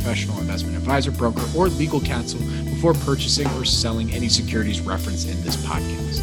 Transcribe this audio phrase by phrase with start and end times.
[0.00, 5.38] professional investment advisor, broker, or legal counsel before purchasing or selling any securities referenced in
[5.42, 6.20] this podcast.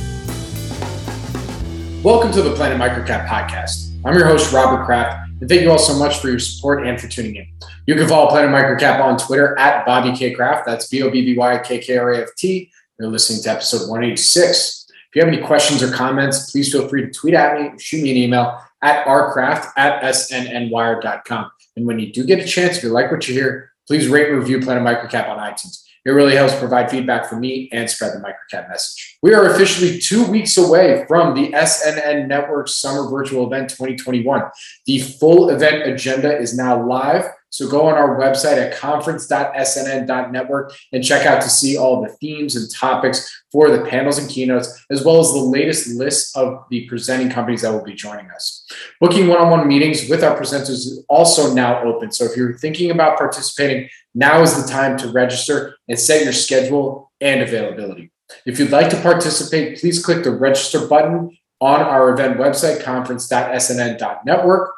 [2.02, 3.91] Welcome to the Planet Microcap podcast.
[4.03, 7.00] I'm your host, Robert Kraft, and thank you all so much for your support and
[7.00, 7.48] for tuning in.
[7.86, 10.66] You can follow Planet Microcap on Twitter at Bobby K Kraft.
[10.66, 12.72] That's B O B B Y K K R A F T.
[13.00, 14.88] You're listening to episode 186.
[14.89, 17.80] If you have any questions or comments, please feel free to tweet at me, or
[17.80, 21.52] shoot me an email at rkraft at snnwire.com.
[21.77, 24.30] And when you do get a chance, if you like what you hear, please rate
[24.30, 25.84] and review Planet Microcap on iTunes.
[26.05, 29.17] It really helps provide feedback for me and spread the microcap message.
[29.22, 34.42] We are officially two weeks away from the SNN Network Summer Virtual Event 2021.
[34.86, 37.25] The full event agenda is now live.
[37.50, 42.56] So go on our website at conference.snn.network and check out to see all the themes
[42.56, 46.88] and topics for the panels and keynotes, as well as the latest list of the
[46.88, 48.66] presenting companies that will be joining us.
[49.00, 52.12] Booking one on one meetings with our presenters is also now open.
[52.12, 56.34] So if you're thinking about participating, now is the time to register and set your
[56.34, 58.11] schedule and availability.
[58.45, 64.73] If you'd like to participate, please click the register button on our event website, conference.snn.network.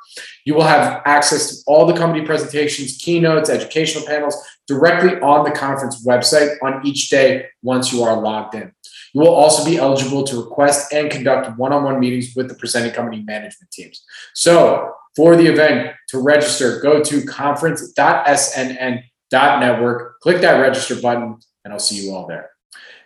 [0.45, 4.36] You will have access to all the company presentations, keynotes, educational panels
[4.67, 8.71] directly on the conference website on each day once you are logged in.
[9.13, 12.53] You will also be eligible to request and conduct one on one meetings with the
[12.55, 14.03] presenting company management teams.
[14.33, 21.80] So, for the event, to register, go to conference.snn.network, click that register button, and I'll
[21.80, 22.52] see you all there.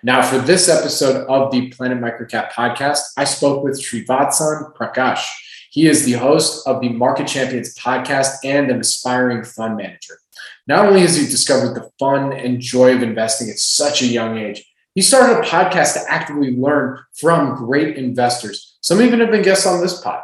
[0.06, 5.26] Now, for this episode of the Planet Microcap podcast, I spoke with Srivatsan Prakash.
[5.72, 10.20] He is the host of the Market Champions podcast and an aspiring fund manager.
[10.68, 14.38] Not only has he discovered the fun and joy of investing at such a young
[14.38, 18.78] age, he started a podcast to actively learn from great investors.
[18.82, 20.22] Some even have been guests on this pod.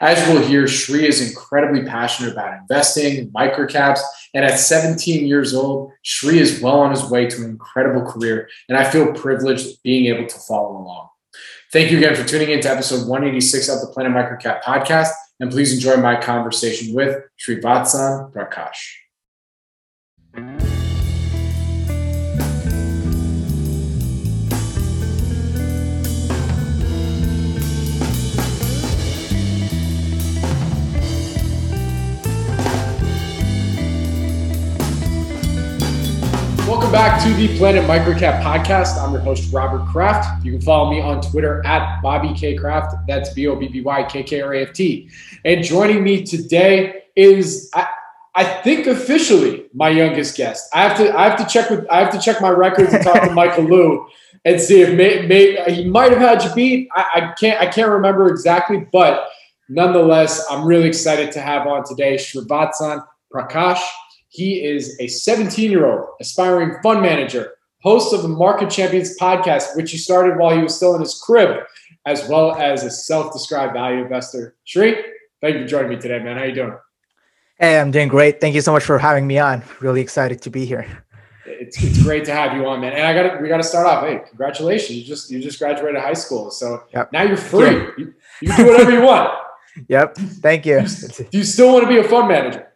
[0.00, 4.00] As you will hear, Shri is incredibly passionate about investing, microcaps,
[4.32, 8.48] and at 17 years old, Shri is well on his way to an incredible career,
[8.68, 11.08] and I feel privileged being able to follow along.
[11.70, 15.50] Thank you again for tuning in to episode 186 of the Planet Microcap podcast, and
[15.50, 18.96] please enjoy my conversation with Srivatsan Prakash.
[36.90, 39.00] Welcome back to the Planet Microcap podcast.
[39.00, 40.44] I'm your host, Robert Kraft.
[40.44, 42.96] You can follow me on Twitter at Bobby K Kraft.
[43.06, 45.08] That's B O B B Y K K R A F T.
[45.44, 47.86] And joining me today is, I,
[48.34, 50.68] I think officially my youngest guest.
[50.74, 53.04] I have to I have to check with I have to check my records and
[53.04, 54.08] talk to Michael Liu
[54.44, 56.88] and see if may, may, he might have had you beat.
[56.96, 59.28] I, I can't I can't remember exactly, but
[59.68, 63.78] nonetheless, I'm really excited to have on today Srivatsan Prakash.
[64.30, 69.76] He is a 17 year old aspiring fund manager, host of the Market Champions podcast,
[69.76, 71.64] which he started while he was still in his crib,
[72.06, 74.54] as well as a self described value investor.
[74.64, 74.94] Shri,
[75.40, 76.36] thank you for joining me today, man.
[76.36, 76.78] How you doing?
[77.58, 78.40] Hey, I'm doing great.
[78.40, 79.64] Thank you so much for having me on.
[79.80, 80.86] Really excited to be here.
[81.44, 82.92] It's, it's great to have you on, man.
[82.92, 84.04] And I got we got to start off.
[84.04, 84.96] Hey, congratulations!
[84.96, 87.12] You just you just graduated high school, so yep.
[87.12, 87.88] now you're free.
[87.98, 89.36] You, you can do whatever you want.
[89.88, 90.16] Yep.
[90.16, 90.80] Thank you.
[91.30, 92.69] Do you still want to be a fund manager?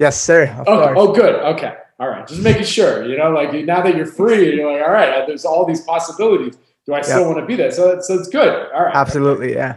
[0.00, 0.52] Yes, sir.
[0.66, 1.34] Oh, oh, good.
[1.34, 1.74] Okay.
[1.98, 2.26] All right.
[2.26, 5.44] Just making sure, you know, like now that you're free, you're like, all right, there's
[5.44, 6.56] all these possibilities.
[6.86, 7.26] Do I still yep.
[7.26, 7.70] want to be there?
[7.70, 8.72] So, so it's good.
[8.72, 8.96] All right.
[8.96, 9.52] Absolutely.
[9.52, 9.76] Yeah.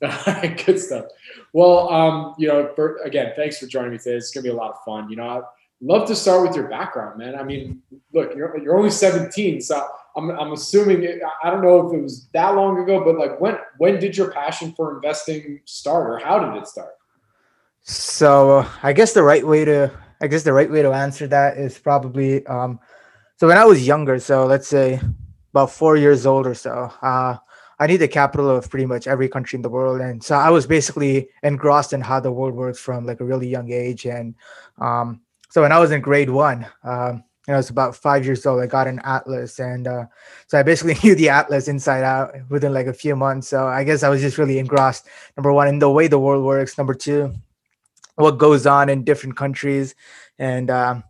[0.64, 1.06] good stuff.
[1.52, 4.16] Well, um, you know, for, again, thanks for joining me today.
[4.16, 5.10] It's gonna be a lot of fun.
[5.10, 5.42] You know, I'd
[5.80, 7.34] love to start with your background, man.
[7.34, 7.82] I mean,
[8.12, 9.86] look, you're you're only 17, so
[10.16, 13.40] I'm I'm assuming it, I don't know if it was that long ago, but like
[13.40, 16.93] when when did your passion for investing start, or how did it start?
[17.84, 19.92] So I guess the right way to
[20.22, 22.80] I guess the right way to answer that is probably um,
[23.36, 25.00] so when I was younger, so let's say
[25.52, 27.36] about four years old or so, uh,
[27.78, 30.48] I need the capital of pretty much every country in the world, and so I
[30.48, 34.06] was basically engrossed in how the world works from like a really young age.
[34.06, 34.34] And
[34.78, 35.20] um,
[35.50, 38.62] so when I was in grade one, um, and I was about five years old,
[38.62, 40.06] I got an atlas, and uh,
[40.46, 43.48] so I basically knew the atlas inside out within like a few months.
[43.48, 45.06] So I guess I was just really engrossed.
[45.36, 46.78] Number one, in the way the world works.
[46.78, 47.34] Number two,
[48.16, 49.94] what goes on in different countries.
[50.38, 51.04] And um,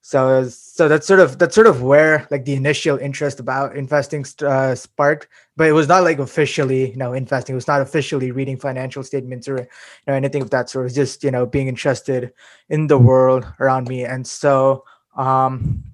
[0.00, 4.24] so so that's sort of that's sort of where like the initial interest about investing
[4.42, 5.28] uh, sparked.
[5.56, 7.54] But it was not like officially you know investing.
[7.54, 9.66] It was not officially reading financial statements or you
[10.06, 10.84] know anything of that sort.
[10.84, 12.32] It was just you know being interested
[12.68, 14.04] in the world around me.
[14.04, 14.84] And so
[15.18, 15.84] um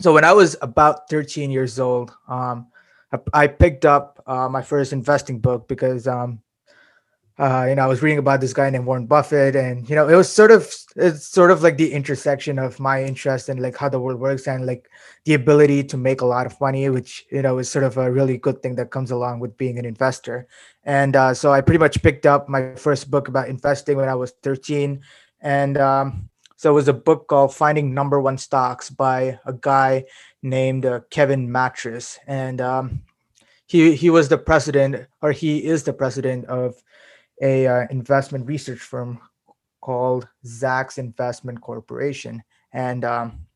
[0.00, 2.68] so when i was about 13 years old um
[3.32, 6.40] i, picked up uh, my first investing book because um
[7.38, 10.08] uh, you know, I was reading about this guy named Warren Buffett, and you know,
[10.08, 13.76] it was sort of it's sort of like the intersection of my interest and like
[13.76, 14.88] how the world works and like
[15.26, 18.10] the ability to make a lot of money, which you know is sort of a
[18.10, 20.46] really good thing that comes along with being an investor.
[20.84, 24.14] And uh, so I pretty much picked up my first book about investing when I
[24.14, 25.02] was 13,
[25.42, 30.06] and um, so it was a book called Finding Number One Stocks by a guy
[30.42, 33.02] named uh, Kevin Matras, and um,
[33.66, 36.82] he he was the president, or he is the president of
[37.42, 39.20] a uh, investment research firm
[39.80, 42.42] called Zacks Investment Corporation,
[42.72, 43.46] and um,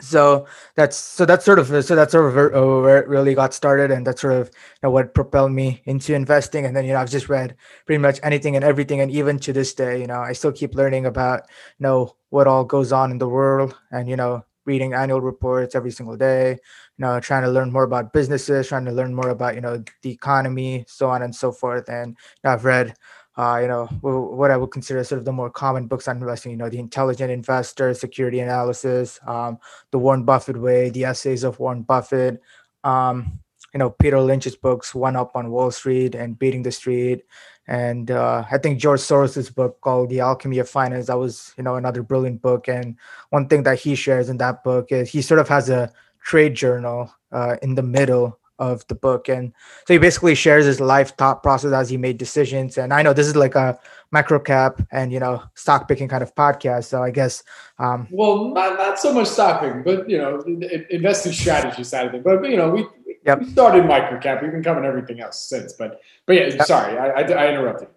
[0.00, 3.54] so that's so that's sort of so that's sort of uh, where it really got
[3.54, 4.52] started, and that's sort of you
[4.84, 6.66] know, what propelled me into investing.
[6.66, 7.56] And then you know I've just read
[7.86, 10.74] pretty much anything and everything, and even to this day, you know I still keep
[10.74, 11.42] learning about
[11.78, 15.74] you know what all goes on in the world, and you know reading annual reports
[15.74, 19.30] every single day you know trying to learn more about businesses trying to learn more
[19.30, 21.88] about you know the economy so on and so forth.
[21.88, 22.94] And i've read
[23.38, 26.52] uh, you know what i would consider sort of the more common books on investing
[26.52, 29.58] you know the intelligent investor security analysis um,
[29.90, 32.42] the warren buffett way the essays of warren buffett
[32.84, 33.38] um,
[33.72, 37.22] you know peter lynch's books one up on wall street and beating the street
[37.68, 41.62] and uh, I think George Soros's book called The Alchemy of Finance that was you
[41.62, 42.66] know another brilliant book.
[42.66, 42.96] And
[43.28, 45.92] one thing that he shares in that book is he sort of has a
[46.22, 49.52] trade journal uh, in the middle of the book, and
[49.86, 52.78] so he basically shares his life thought process as he made decisions.
[52.78, 53.78] And I know this is like a
[54.10, 57.42] micro cap and you know stock picking kind of podcast, so I guess.
[57.78, 60.42] Um, well, not not so much stock picking, but you know
[60.90, 62.24] investing strategy side of it.
[62.24, 62.86] But you know we
[63.26, 63.40] Yep.
[63.40, 64.42] We started microcap.
[64.42, 65.74] We've been covering everything else since.
[65.74, 66.66] But but yeah, yep.
[66.66, 67.88] sorry, I, I, I interrupted.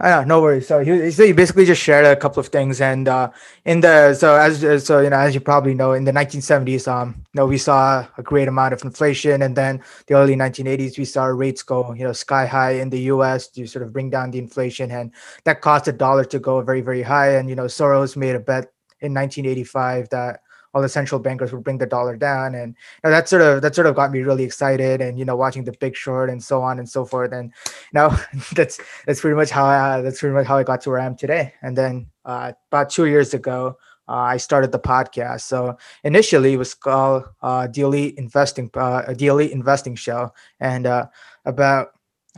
[0.00, 0.68] I know, no worries.
[0.68, 3.30] So he, so he basically just shared a couple of things, and uh,
[3.64, 7.16] in the so as so you know as you probably know, in the 1970s, um,
[7.16, 11.04] you know we saw a great amount of inflation, and then the early 1980s we
[11.04, 13.48] saw rates go you know sky high in the U.S.
[13.48, 15.12] to sort of bring down the inflation, and
[15.44, 17.30] that caused the dollar to go very very high.
[17.34, 20.42] And you know Soros made a bet in 1985 that
[20.74, 22.54] all the central bankers would bring the dollar down.
[22.54, 25.24] And you know, that sort of that sort of got me really excited and you
[25.24, 27.32] know watching the big short and so on and so forth.
[27.32, 27.94] And you
[28.54, 31.06] that's that's pretty much how I, that's pretty much how I got to where I
[31.06, 31.54] am today.
[31.62, 33.76] And then uh, about two years ago
[34.08, 35.42] uh, I started the podcast.
[35.42, 37.68] So initially it was called uh,
[38.16, 41.06] Investing, uh, the Elite Investing Show, and uh,
[41.44, 41.88] about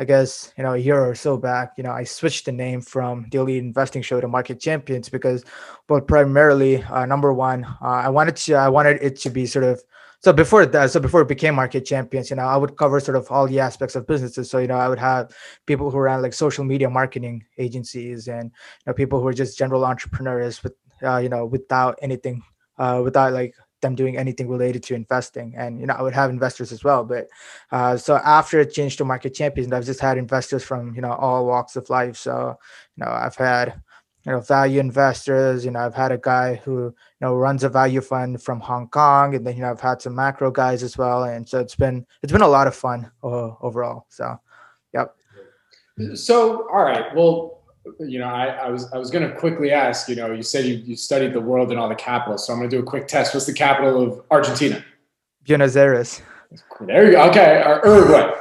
[0.00, 2.80] I guess you know a year or so back, you know, I switched the name
[2.80, 5.44] from Daily Investing Show to Market Champions because,
[5.88, 9.66] but primarily, uh, number one, uh, I wanted to, I wanted it to be sort
[9.66, 9.82] of
[10.22, 13.16] so before that, so before it became Market Champions, you know, I would cover sort
[13.16, 14.50] of all the aspects of businesses.
[14.50, 15.34] So you know, I would have
[15.66, 19.58] people who ran like social media marketing agencies and you know people who are just
[19.58, 22.42] general entrepreneurs with uh, you know without anything,
[22.78, 25.54] uh, without like them doing anything related to investing.
[25.56, 27.28] And you know i would have investors as well but
[27.72, 31.12] uh, so after it changed to market champions i've just had investors from you know
[31.12, 32.16] all walks of life.
[32.16, 32.58] So
[32.96, 33.80] you know i've had
[34.26, 37.68] you know value investors you know i've had a guy who you know runs a
[37.68, 40.98] value fund from hong kong and then you know i've had some macro guys as
[40.98, 41.24] well.
[41.24, 44.06] And so it's been it's been a lot of fun uh, overall.
[44.08, 44.38] So
[44.92, 45.14] yep.
[46.14, 47.14] So all right.
[47.14, 47.59] Well
[48.00, 50.08] you know, I, I was I was going to quickly ask.
[50.08, 52.58] You know, you said you, you studied the world and all the capitals, so I'm
[52.58, 53.34] going to do a quick test.
[53.34, 54.84] What's the capital of Argentina?
[55.46, 56.22] Buenos Aires.
[56.80, 57.30] There you go.
[57.30, 58.34] Okay, or Uruguay.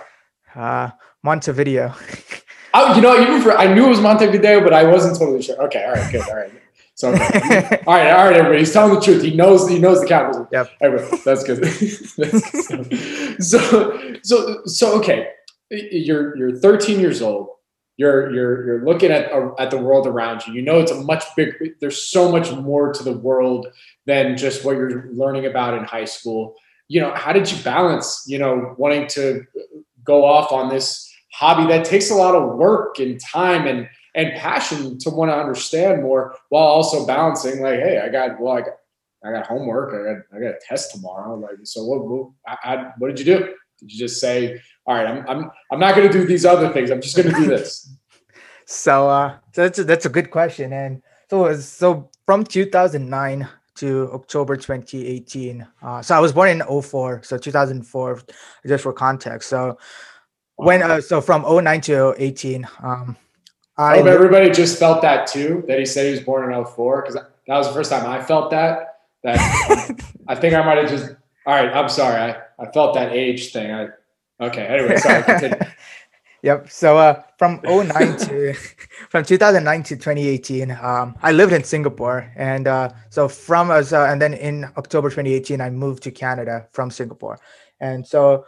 [0.55, 0.89] Uh,
[1.23, 1.93] Montevideo.
[2.73, 5.61] oh, you know, even for I knew it was Montevideo, but I wasn't totally sure.
[5.63, 6.51] Okay, all right, good, all right.
[6.95, 7.81] So, okay.
[7.87, 8.59] all right, all right, everybody.
[8.59, 9.23] He's telling the truth.
[9.23, 9.69] He knows.
[9.69, 10.47] He knows the capital.
[10.51, 10.69] Yep.
[10.81, 11.63] Everybody, that's good.
[11.63, 13.43] that's good.
[13.43, 15.29] So, so, so, okay.
[15.71, 17.49] You're you're 13 years old
[17.99, 20.53] you're you're you're looking at uh, at the world around you.
[20.53, 21.67] You know it's a much bigger.
[21.81, 23.67] There's so much more to the world
[24.05, 26.55] than just what you're learning about in high school.
[26.87, 28.23] You know, how did you balance?
[28.25, 29.45] You know, wanting to
[30.05, 34.31] go off on this hobby that takes a lot of work and time and and
[34.39, 38.61] passion to want to understand more, while also balancing like, hey, I got well, I
[38.61, 38.75] got
[39.25, 39.93] I got homework.
[39.93, 41.35] I got I got a test tomorrow.
[41.35, 42.07] Like, so what?
[42.07, 43.39] What, I, what did you do?
[43.79, 46.73] Did you just say, all right, I'm I'm I'm not going to do these other
[46.73, 46.89] things.
[46.89, 47.91] I'm just going to do this.
[48.65, 50.73] so uh, so that's a, that's a good question.
[50.73, 55.65] And so so from 2009 to October 2018.
[55.81, 58.21] Uh, so I was born in 04, so 2004,
[58.67, 59.47] just for context.
[59.47, 59.77] So
[60.55, 63.15] when uh, so from 09 to 18, um,
[63.77, 65.63] I hope everybody just felt that too.
[65.67, 68.21] That he said he was born in 04 because that was the first time I
[68.23, 69.01] felt that.
[69.23, 69.37] That
[70.27, 71.15] I think I might have just.
[71.45, 72.19] All right, I'm sorry.
[72.19, 73.71] I, I felt that age thing.
[73.71, 73.89] I
[74.39, 74.65] okay.
[74.65, 75.23] Anyway, sorry.
[75.23, 75.59] Continue.
[76.41, 76.69] Yep.
[76.69, 78.53] So uh, from 09 to
[79.09, 84.05] from 2009 to 2018, um, I lived in Singapore, and uh, so from us, uh,
[84.05, 87.39] and then in October 2018, I moved to Canada from Singapore,
[87.81, 88.45] and so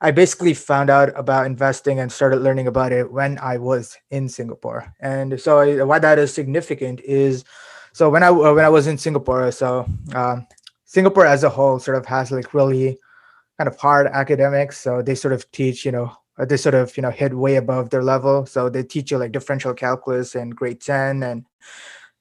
[0.00, 4.28] I basically found out about investing and started learning about it when I was in
[4.28, 4.92] Singapore.
[5.00, 7.44] And so uh, why that is significant is,
[7.92, 10.46] so when I uh, when I was in Singapore, so um,
[10.84, 12.98] Singapore as a whole sort of has like really
[13.58, 14.80] kind of hard academics.
[14.80, 17.56] So they sort of teach, you know, uh, they sort of you know hit way
[17.56, 21.44] above their level so they teach you like differential calculus in grade 10 and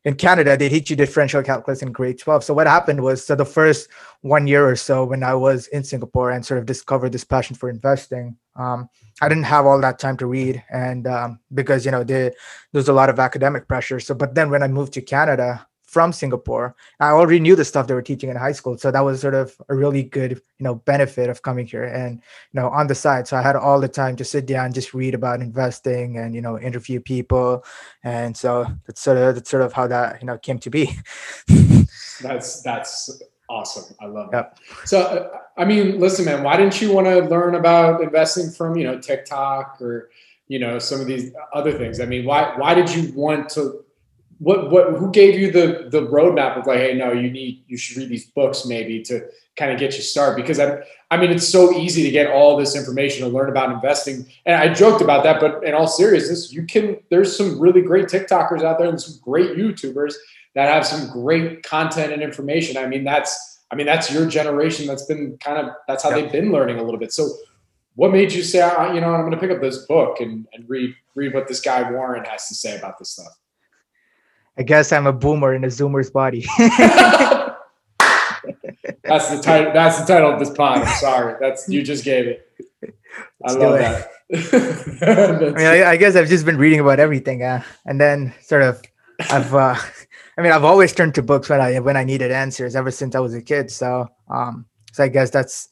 [0.06, 3.36] in canada they teach you differential calculus in grade 12 so what happened was so
[3.36, 3.90] the first
[4.22, 7.56] one year or so when i was in singapore and sort of discovered this passion
[7.56, 8.88] for investing um,
[9.22, 12.34] i didn't have all that time to read and um, because you know there
[12.72, 16.12] there's a lot of academic pressure so but then when i moved to canada from
[16.12, 16.76] Singapore.
[17.00, 19.36] I already knew the stuff they were teaching in high school, so that was sort
[19.36, 22.16] of a really good, you know, benefit of coming here and
[22.52, 23.28] you know on the side.
[23.28, 26.42] So I had all the time to sit down, just read about investing, and you
[26.42, 27.64] know interview people,
[28.04, 30.98] and so that's sort of that's sort of how that you know came to be.
[32.22, 33.96] that's that's awesome.
[34.02, 34.58] I love yep.
[34.58, 34.88] that.
[34.88, 38.76] So uh, I mean, listen, man, why didn't you want to learn about investing from
[38.76, 40.10] you know TikTok or
[40.48, 42.00] you know some of these other things?
[42.00, 43.86] I mean, why why did you want to
[44.40, 47.78] what what who gave you the the roadmap of like hey no you need you
[47.78, 50.42] should read these books maybe to kind of get you started?
[50.42, 53.72] Because I I mean it's so easy to get all this information to learn about
[53.72, 54.26] investing.
[54.46, 58.08] And I joked about that but in all seriousness you can there's some really great
[58.08, 60.14] TikTokers out there and some great YouTubers
[60.56, 62.78] that have some great content and information.
[62.78, 66.32] I mean that's I mean that's your generation that's been kind of that's how they've
[66.32, 67.12] been learning a little bit.
[67.12, 67.30] So
[67.96, 68.60] what made you say
[68.94, 71.62] you know I'm going to pick up this book and, and read read what this
[71.62, 73.34] guy Warren has to say about this stuff
[74.58, 76.46] I guess I'm a boomer in a zoomer's body.
[79.04, 79.74] that's the title.
[79.74, 80.80] That's the title of this pod.
[80.80, 81.36] I'm sorry.
[81.40, 82.50] That's you just gave it.
[83.46, 84.10] I love that.
[84.34, 88.64] I mean, I, I, guess I've just been reading about everything, uh, and then sort
[88.64, 88.82] of,
[89.30, 89.76] I've, uh,
[90.38, 93.16] I mean, I've always turned to books when I when I needed answers ever since
[93.16, 93.70] I was a kid.
[93.70, 95.70] So, um, so I guess that's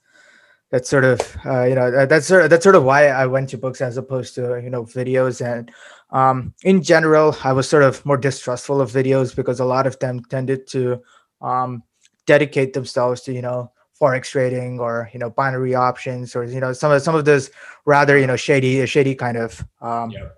[0.69, 3.50] that's sort of, uh, you know, that's sort of, that's sort of why I went
[3.50, 5.71] to books as opposed to you know videos and
[6.12, 9.98] um, in general, I was sort of more distrustful of videos because a lot of
[10.00, 11.01] them tended to
[11.41, 11.84] um,
[12.25, 16.74] dedicate themselves to, you know, forex trading or you know binary options or you know
[16.74, 17.51] some of some of those
[17.86, 20.30] rather you know shady shady kind of um, yeah.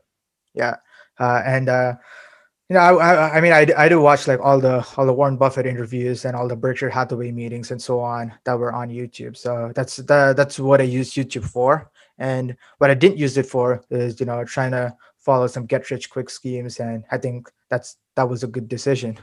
[0.53, 0.75] yeah
[1.19, 1.93] uh, and uh,
[2.69, 5.13] you know I, I, I mean I, I do watch like all the all the
[5.13, 8.89] Warren Buffett interviews and all the Berkshire Hathaway meetings and so on that were on
[8.89, 9.37] YouTube.
[9.37, 11.89] So that's the that's what I use YouTube for.
[12.17, 15.89] And what I didn't use it for is you know trying to follow some get
[15.89, 19.17] rich quick schemes and i think that's that was a good decision.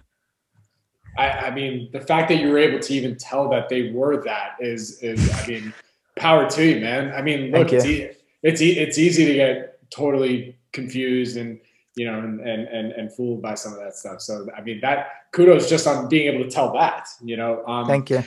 [1.18, 4.22] I, I, mean the fact that you were able to even tell that they were
[4.24, 5.74] that is is i mean
[6.16, 7.12] power to you man.
[7.14, 8.10] I mean look it's, e-
[8.42, 11.60] it's, e- it's easy to get totally confused and
[11.96, 14.20] you know and, and and and fooled by some of that stuff.
[14.20, 17.86] So i mean that kudos just on being able to tell that you know um,
[17.86, 18.22] thank you.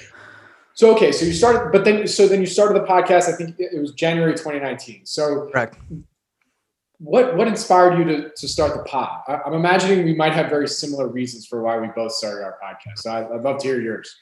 [0.73, 3.55] So okay so you started but then so then you started the podcast i think
[3.59, 5.71] it was january 2019 so right
[7.03, 9.21] what what inspired you to, to start the pod?
[9.27, 12.43] I, am I'm imagining we might have very similar reasons for why we both started
[12.43, 12.99] our podcast.
[12.99, 14.15] So I, would love to hear yours.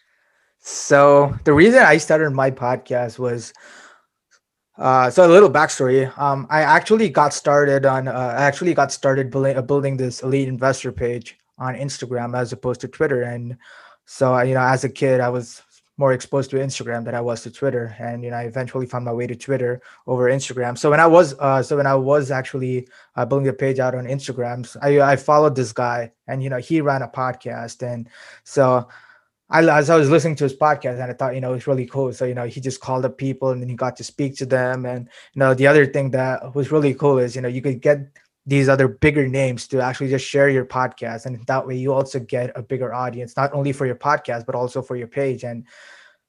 [0.59, 3.53] So the reason I started my podcast was
[4.79, 6.17] uh, so a little backstory.
[6.17, 10.23] Um, I actually got started on uh, I actually got started building, uh, building this
[10.23, 13.21] elite investor page on Instagram as opposed to Twitter.
[13.21, 13.57] And
[14.05, 15.61] so you know, as a kid, I was
[16.01, 19.05] more exposed to Instagram than I was to Twitter, and you know I eventually found
[19.05, 20.73] my way to Twitter over Instagram.
[20.75, 23.95] So when I was uh, so when I was actually uh, building a page out
[23.95, 28.09] on Instagram, I I followed this guy, and you know he ran a podcast, and
[28.43, 28.89] so.
[29.53, 31.85] I, as I was listening to his podcast and I thought, you know, it's really
[31.85, 32.13] cool.
[32.13, 34.45] So, you know, he just called up people and then he got to speak to
[34.45, 34.85] them.
[34.85, 37.81] And, you know, the other thing that was really cool is, you know, you could
[37.81, 37.99] get
[38.45, 41.25] these other bigger names to actually just share your podcast.
[41.25, 44.55] And that way you also get a bigger audience not only for your podcast but
[44.55, 45.43] also for your page.
[45.43, 45.65] And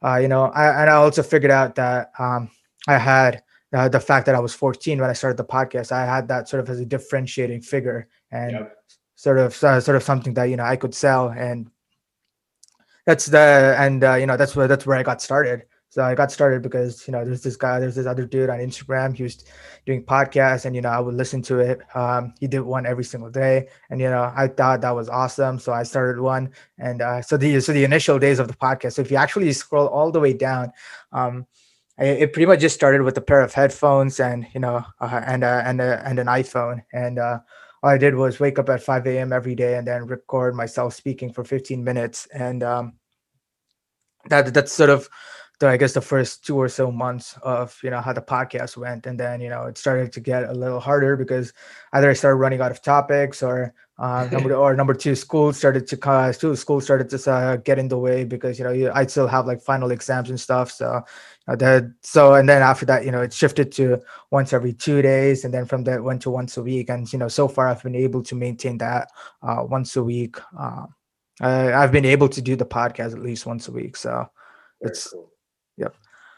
[0.04, 2.50] uh, you know I, and i also figured out that um,
[2.88, 3.42] i had
[3.72, 6.48] uh, the fact that i was 14 when i started the podcast i had that
[6.48, 8.76] sort of as a differentiating figure and yep.
[9.14, 11.28] sort of uh, sort of something that you know i could sell.
[11.28, 11.70] And
[13.06, 16.14] that's the and uh, you know that's where that's where i got started so I
[16.14, 19.14] got started because you know there's this guy, there's this other dude on Instagram.
[19.14, 19.44] He was
[19.84, 21.80] doing podcasts, and you know I would listen to it.
[21.94, 25.58] Um, he did one every single day, and you know I thought that was awesome.
[25.58, 28.94] So I started one, and uh, so the so the initial days of the podcast.
[28.94, 30.72] So if you actually scroll all the way down,
[31.12, 31.46] um,
[31.98, 35.44] it, pretty much just started with a pair of headphones and you know uh, and
[35.44, 37.40] uh, and uh, and an iPhone, and uh,
[37.82, 39.30] all I did was wake up at 5 a.m.
[39.30, 42.94] every day and then record myself speaking for 15 minutes, and um,
[44.30, 45.06] that that's sort of
[45.62, 48.76] the I guess the first two or so months of you know how the podcast
[48.76, 51.52] went, and then you know it started to get a little harder because
[51.92, 55.86] either I started running out of topics, or uh, number or number two, school started
[55.86, 59.28] to uh, school started to uh, get in the way because you know I'd still
[59.28, 60.70] have like final exams and stuff.
[60.70, 61.02] So
[61.48, 64.00] uh, that so and then after that, you know, it shifted to
[64.30, 66.90] once every two days, and then from that went to once a week.
[66.90, 69.08] And you know, so far I've been able to maintain that
[69.42, 70.36] uh, once a week.
[70.58, 70.86] Uh,
[71.40, 73.96] I've been able to do the podcast at least once a week.
[73.96, 74.28] So
[74.80, 75.31] Very it's cool.
[75.76, 75.94] Yep.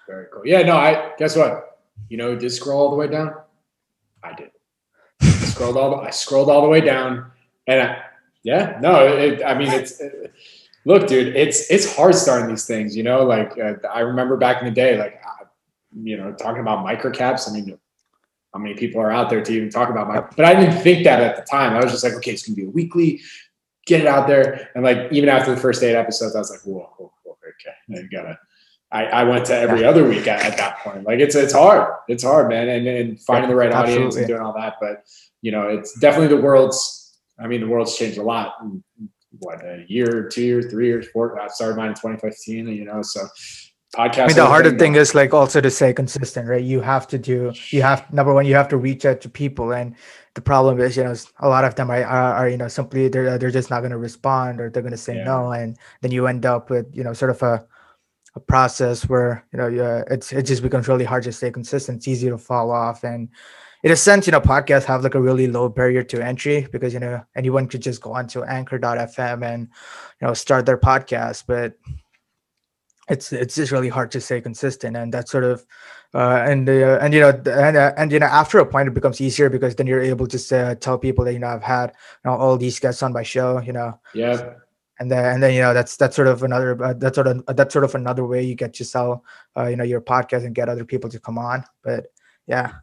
[0.09, 0.43] Very cool.
[0.45, 0.62] Yeah.
[0.62, 0.76] No.
[0.76, 3.35] I guess what you know did scroll all the way down.
[4.23, 4.50] I did.
[5.21, 7.31] I scrolled all the I scrolled all the way down
[7.67, 8.03] and I,
[8.43, 10.33] yeah, no, it, I mean, it's, it,
[10.85, 14.61] look, dude, it's, it's hard starting these things, you know, like uh, I remember back
[14.61, 15.47] in the day, like, uh,
[15.97, 17.49] you know, talking about microcaps.
[17.49, 17.79] I mean,
[18.53, 21.05] how many people are out there to even talk about my, but I didn't think
[21.05, 21.73] that at the time.
[21.73, 23.23] I was just like, okay, it's going to be a weekly,
[23.87, 24.71] get it out there.
[24.75, 28.03] And like, even after the first eight episodes, I was like, whoa, whoa, whoa okay.
[28.03, 28.38] I gotta,
[28.95, 31.05] I, I, went to every other week at, at, that point.
[31.05, 31.93] Like it's it's hard.
[32.07, 32.69] It's hard, man.
[32.69, 33.95] And, and finding the right Absolutely.
[33.95, 34.77] audience and doing all that.
[34.81, 35.05] But
[35.43, 37.05] you know, it's definitely the world's
[37.39, 38.55] I mean, the world's changed a lot.
[38.63, 38.83] In,
[39.39, 41.41] what a year, two years, three years, four.
[41.41, 42.69] I started mine in 2015.
[42.69, 43.27] You know, so
[43.97, 44.25] podcast.
[44.25, 46.63] I mean, the harder thing is like also to stay consistent, right?
[46.63, 47.53] You have to do.
[47.71, 48.47] You have number one.
[48.47, 49.97] You have to reach out to people, and
[50.35, 53.09] the problem is, you know, a lot of them are, are, are you know simply
[53.09, 55.25] they're they're just not going to respond or they're going to say yeah.
[55.25, 57.67] no, and then you end up with you know sort of a
[58.37, 61.99] a process where you know yeah, it's it just becomes really hard to stay consistent.
[61.99, 63.29] It's easy to fall off, and
[63.83, 66.95] in a sense, you know, podcasts have like a really low barrier to entry because
[66.95, 69.69] you know anyone could just go onto Anchor.fm and
[70.21, 71.75] you know start their podcast, but
[73.09, 75.64] it's it's just really hard to stay consistent, and that sort of
[76.14, 78.95] uh, and uh, and you know and uh, and you know after a point it
[78.95, 81.91] becomes easier because then you're able to uh, tell people that you know I've had
[82.25, 84.00] you know all these guests on my show, you know.
[84.14, 84.55] Yeah.
[85.01, 87.45] And then, and then you know that's that's sort of another uh, that's sort of
[87.47, 89.25] that's sort of another way you get to sell
[89.57, 91.65] uh, you know your podcast and get other people to come on.
[91.83, 92.07] But
[92.47, 92.75] yeah,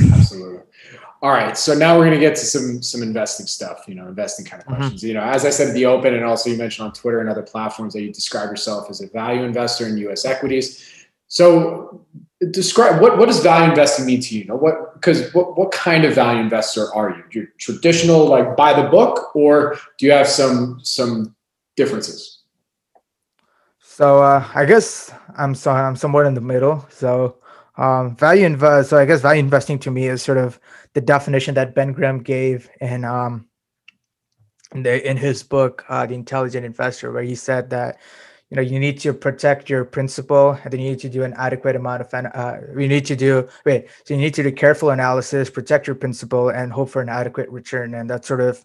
[0.00, 0.60] Absolutely.
[1.22, 1.56] All right.
[1.56, 4.60] So now we're going to get to some some investing stuff, you know, investing kind
[4.60, 4.76] of mm-hmm.
[4.76, 5.00] questions.
[5.00, 5.08] Mm-hmm.
[5.08, 7.30] You know, as I said at the open, and also you mentioned on Twitter and
[7.30, 10.90] other platforms that you describe yourself as a value investor in US equities.
[11.34, 12.06] So
[12.52, 14.44] describe what, what does value investing mean to you?
[14.44, 17.24] know, what because what, what kind of value investor are you?
[17.32, 21.34] You're traditional like buy the book, or do you have some some
[21.74, 22.42] differences?
[23.80, 26.86] So uh, I guess I'm so I'm somewhere in the middle.
[26.88, 27.38] So
[27.78, 28.90] um, value invest.
[28.90, 30.60] So I guess value investing to me is sort of
[30.92, 33.48] the definition that Ben Graham gave in um,
[34.72, 37.98] in, the, in his book, uh, The Intelligent Investor, where he said that
[38.54, 41.34] you know you need to protect your principal, and then you need to do an
[41.36, 43.88] adequate amount of uh, you need to do wait.
[44.04, 47.48] So you need to do careful analysis, protect your principal, and hope for an adequate
[47.48, 48.64] return, and that sort of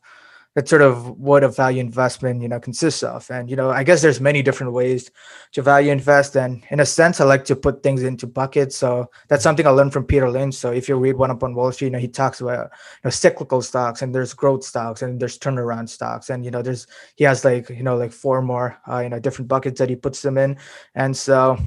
[0.56, 3.30] that's sort of what a value investment you know consists of.
[3.30, 5.12] And you know i guess there's many different ways
[5.54, 6.36] to value invest.
[6.36, 8.76] And in a sense i like to put things into buckets.
[8.76, 10.56] So that's something i learned from peter lynch.
[10.56, 13.06] So if you read one up on wall street you know he talks about you
[13.06, 16.30] know cyclical stocks and there's growth stocks and there's turnaround stocks.
[16.30, 19.20] And you know there's he has like you know like four more uh, you know
[19.20, 20.58] different buckets that he puts them in.
[20.96, 21.58] And so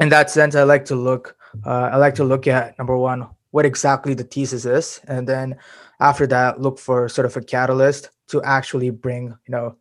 [0.00, 3.26] in that sense i like to look uh, i like to look at number one
[3.50, 5.00] what exactly the thesis is.
[5.08, 5.56] And then
[6.00, 9.76] after that look for sort of a catalyst to actually bring you know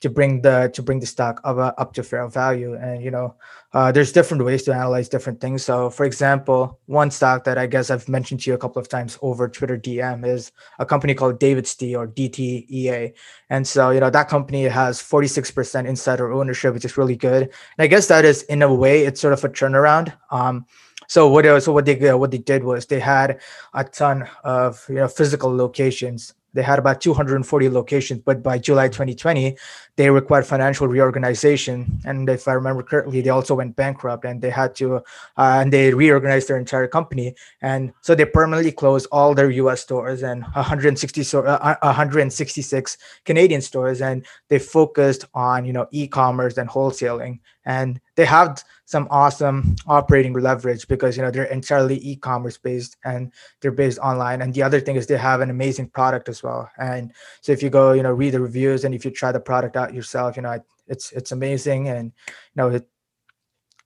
[0.00, 2.74] to bring the to bring the stock up, uh, up to fair value.
[2.74, 3.34] And you know
[3.72, 5.64] uh, there's different ways to analyze different things.
[5.64, 8.88] So for example one stock that i guess i've mentioned to you a couple of
[8.88, 13.12] times over twitter dm is a company called DAVIDsTEA or dtea
[13.50, 17.42] and so you know that company has 46% insider ownership which is really good.
[17.42, 20.14] And i guess that is in a way it's sort of a turnaround.
[20.30, 20.66] Um,
[21.08, 23.40] so what so what they what they did was they had
[23.74, 28.88] a ton of you know physical locations they had about 240 locations, but by July
[28.88, 29.56] 2020,
[29.96, 32.00] they required financial reorganization.
[32.04, 35.00] And if I remember correctly, they also went bankrupt and they had to, uh,
[35.36, 37.34] and they reorganized their entire company.
[37.60, 44.00] And so they permanently closed all their US stores and 160, uh, 166 Canadian stores.
[44.00, 47.40] And they focused on, you know, e-commerce and wholesaling.
[47.68, 53.30] And they have some awesome operating leverage because you know they're entirely e-commerce based and
[53.60, 54.40] they're based online.
[54.40, 56.70] And the other thing is they have an amazing product as well.
[56.78, 59.38] And so if you go you know read the reviews and if you try the
[59.40, 62.88] product out yourself you know it's it's amazing and you know it,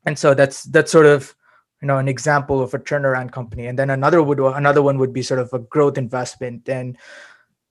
[0.06, 1.34] and so that's that's sort of
[1.80, 3.66] you know an example of a turnaround company.
[3.66, 6.68] And then another would another one would be sort of a growth investment.
[6.68, 6.96] And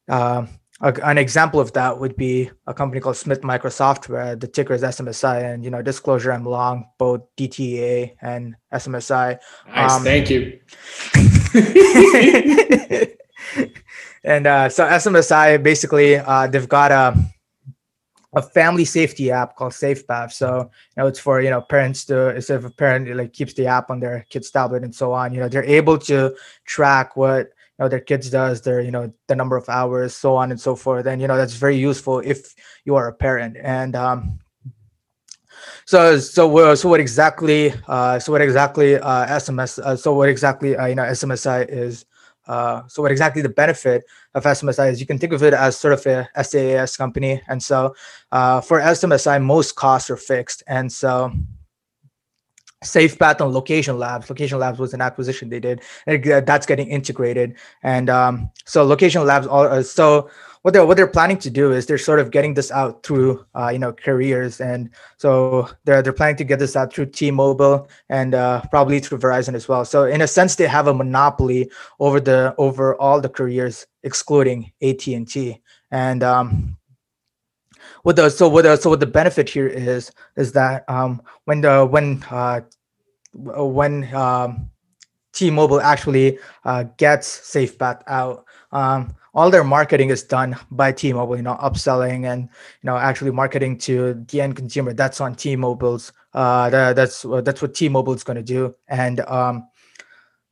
[0.09, 0.49] um,
[0.81, 4.35] a, an example of that would be a company called Smith Micro Software.
[4.35, 9.37] The ticker is SMSI, and you know, disclosure, I'm long both DTA and SMSI.
[9.67, 10.59] Nice, um, thank you.
[14.23, 17.15] and uh, so SMSI basically uh, they've got a
[18.33, 20.31] a family safety app called SafePath.
[20.31, 23.53] So you know, it's for you know parents to instead of a parent like keeps
[23.53, 25.33] the app on their kid's tablet and so on.
[25.33, 29.35] You know, they're able to track what know their kids does, their you know the
[29.35, 31.05] number of hours, so on and so forth.
[31.05, 32.53] And you know that's very useful if
[32.85, 33.57] you are a parent.
[33.61, 34.39] And um,
[35.85, 40.29] so so uh, so what exactly uh, so what exactly uh, SMS uh, so what
[40.29, 42.05] exactly uh, you know SMSI is
[42.47, 44.03] uh, so what exactly the benefit
[44.33, 47.41] of SMSI is you can think of it as sort of a SaaS company.
[47.47, 47.95] And so
[48.31, 50.63] uh, for SMSI, most costs are fixed.
[50.67, 51.31] And so
[52.83, 54.29] SafePath on Location Labs.
[54.29, 55.81] Location Labs was an acquisition they did.
[56.05, 57.55] That's getting integrated.
[57.83, 60.29] And um, so Location Labs, all, uh, so
[60.63, 63.45] what they're what they're planning to do is they're sort of getting this out through
[63.55, 67.87] uh, you know carriers, and so they're they're planning to get this out through T-Mobile
[68.09, 69.85] and uh, probably through Verizon as well.
[69.85, 74.71] So in a sense, they have a monopoly over the over all the carriers, excluding
[74.83, 75.61] AT and T.
[75.89, 76.77] And um,
[78.03, 81.61] what the so what the, so what the benefit here is is that um, when
[81.61, 82.61] the when uh,
[83.33, 84.69] when um,
[85.33, 88.45] T-Mobile actually uh, gets SafePath out.
[88.71, 93.31] Um, all their marketing is done by T-Mobile, you know, upselling and you know actually
[93.31, 94.93] marketing to the end consumer.
[94.93, 96.11] That's on T-Mobile's.
[96.33, 98.75] Uh, that, that's that's what T-Mobile is going to do.
[98.89, 99.67] And um,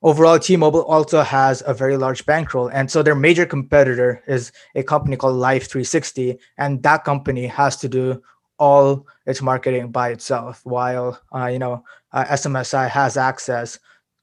[0.02, 4.84] overall, T-Mobile also has a very large bankroll, and so their major competitor is a
[4.84, 8.22] company called Life 360, and that company has to do
[8.58, 13.80] all its marketing by itself, while uh, you know uh, SMSI has access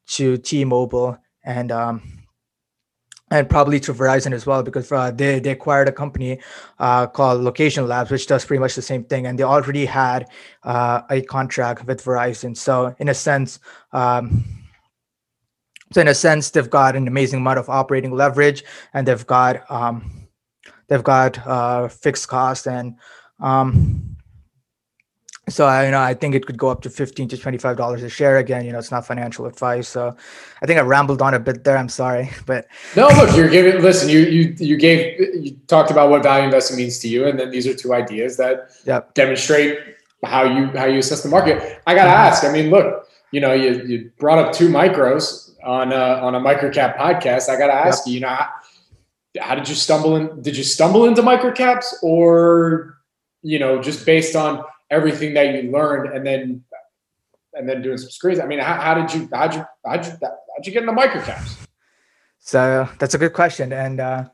[0.08, 2.02] to T-Mobile and um,
[3.30, 6.40] and probably to Verizon as well because uh, they they acquired a company
[6.78, 10.28] uh, called Location Labs, which does pretty much the same thing, and they already had
[10.62, 12.56] uh, a contract with Verizon.
[12.56, 13.58] So in a sense,
[13.92, 14.44] um,
[15.96, 19.64] so in a sense, they've got an amazing amount of operating leverage, and they've got
[19.70, 20.28] um,
[20.88, 22.96] they've got uh, fixed costs and
[23.40, 24.14] um,
[25.48, 28.02] so I, you know, I think it could go up to fifteen to twenty-five dollars
[28.02, 28.36] a share.
[28.36, 30.14] Again, you know, it's not financial advice, so
[30.60, 31.78] I think I rambled on a bit there.
[31.78, 33.80] I'm sorry, but no, look, you're giving.
[33.80, 37.40] Listen, you you you gave you talked about what value investing means to you, and
[37.40, 39.14] then these are two ideas that yep.
[39.14, 39.78] demonstrate
[40.26, 41.80] how you how you assess the market.
[41.86, 42.28] I got to mm-hmm.
[42.28, 42.44] ask.
[42.44, 46.40] I mean, look, you know, you you brought up two micros on a, on a
[46.40, 47.48] microcap podcast.
[47.48, 48.06] I got to ask yep.
[48.06, 48.48] you, you know, how,
[49.40, 50.40] how did you stumble in?
[50.40, 52.96] Did you stumble into microcaps, or
[53.42, 56.64] you know, just based on everything that you learned and then
[57.56, 58.38] and then doing some screens.
[58.38, 61.66] I mean, how, how did you how'd you how'd you how'd you get into microcaps?
[62.38, 64.24] So that's a good question, and uh,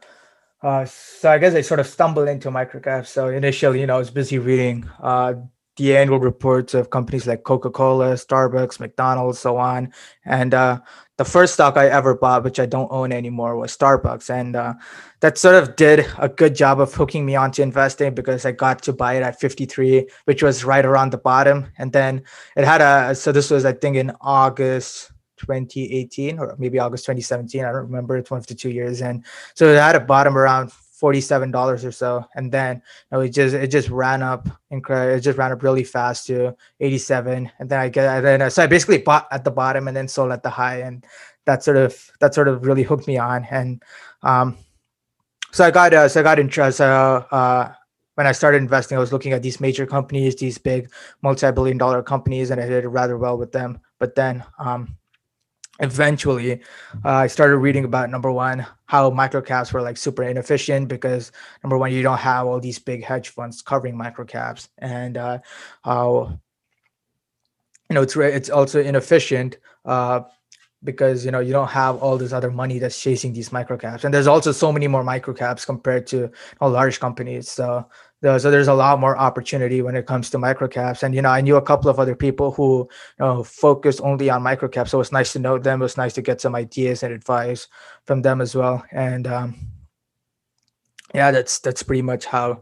[0.62, 3.06] uh, so I guess I sort of stumbled into microcaps.
[3.06, 5.34] So initially, you know, I was busy reading uh,
[5.76, 9.92] the annual reports of companies like Coca-Cola, Starbucks, McDonald's, so on,
[10.26, 10.80] and uh,
[11.18, 14.74] the first stock I ever bought, which I don't own anymore, was Starbucks, and uh,
[15.20, 18.82] that sort of did a good job of hooking me onto investing because I got
[18.82, 22.22] to buy it at 53, which was right around the bottom, and then
[22.56, 23.14] it had a.
[23.14, 27.64] So this was, I think, in August 2018 or maybe August 2017.
[27.64, 28.16] I don't remember.
[28.16, 30.72] It's one of the two years, and so it had a bottom around
[31.02, 35.18] forty-seven dollars or so, and then you know, it just it just ran up incredible.
[35.18, 38.62] It just ran up really fast to eighty-seven, and then I get and then so
[38.62, 41.04] I basically bought at the bottom and then sold at the high, and
[41.44, 43.82] that sort of that sort of really hooked me on, and
[44.22, 44.56] um,
[45.50, 46.80] so I got uh, so I got interest.
[46.80, 47.72] Uh, uh,
[48.14, 52.02] when I started investing, I was looking at these major companies, these big multi-billion dollar
[52.02, 53.80] companies, and I did rather well with them.
[53.98, 54.96] But then um,
[55.82, 56.60] eventually
[57.04, 61.32] uh, i started reading about number one how microcaps were like super inefficient because
[61.64, 64.68] number one you don't have all these big hedge funds covering microcaps.
[64.76, 65.38] And uh,
[65.82, 66.38] how
[67.88, 70.20] you know it's it's also inefficient uh,
[70.84, 74.04] because you know you don't have all this other money that's chasing these microcaps.
[74.04, 77.50] And there's also so many more microcaps compared to you know, large companies.
[77.50, 77.88] So
[78.22, 81.40] so there's a lot more opportunity when it comes to microcaps and you know i
[81.40, 85.12] knew a couple of other people who you know focus only on microcaps so it's
[85.12, 87.66] nice to know them it was nice to get some ideas and advice
[88.06, 89.54] from them as well and um,
[91.14, 92.60] yeah that's that's pretty much how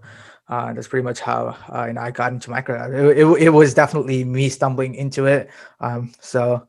[0.48, 2.90] uh, that's pretty much how uh, you know, I got into micro.
[3.10, 5.48] It, it, it, was definitely me stumbling into it.
[5.78, 6.66] Um, so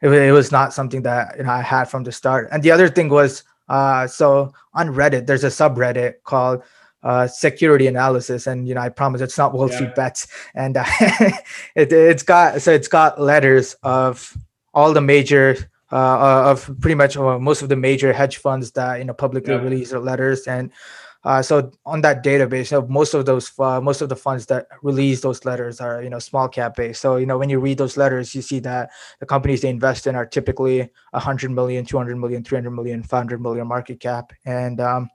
[0.00, 2.48] it, it was not something that you know I had from the start.
[2.52, 6.62] And the other thing was, uh, so on Reddit, there's a subreddit called
[7.02, 8.46] uh, security analysis.
[8.46, 10.26] And you know i promise it's not wall street bets.
[10.54, 10.84] And uh,
[11.74, 14.36] it, has got so it's got letters of
[14.74, 15.56] all the major
[15.90, 19.14] uh, uh of pretty much uh, most of the major hedge funds that you know
[19.14, 19.60] publicly yeah.
[19.60, 20.46] release their letters.
[20.46, 20.70] And
[21.24, 24.66] uh, so on that database you know, most of those most of the funds that
[24.82, 27.00] release those letters are you know small cap based.
[27.00, 30.06] So you know when you read those letters you see that the companies they invest
[30.06, 34.32] in are typically 100 million 200 million 300 million 500 million market cap.
[34.44, 35.10] And um,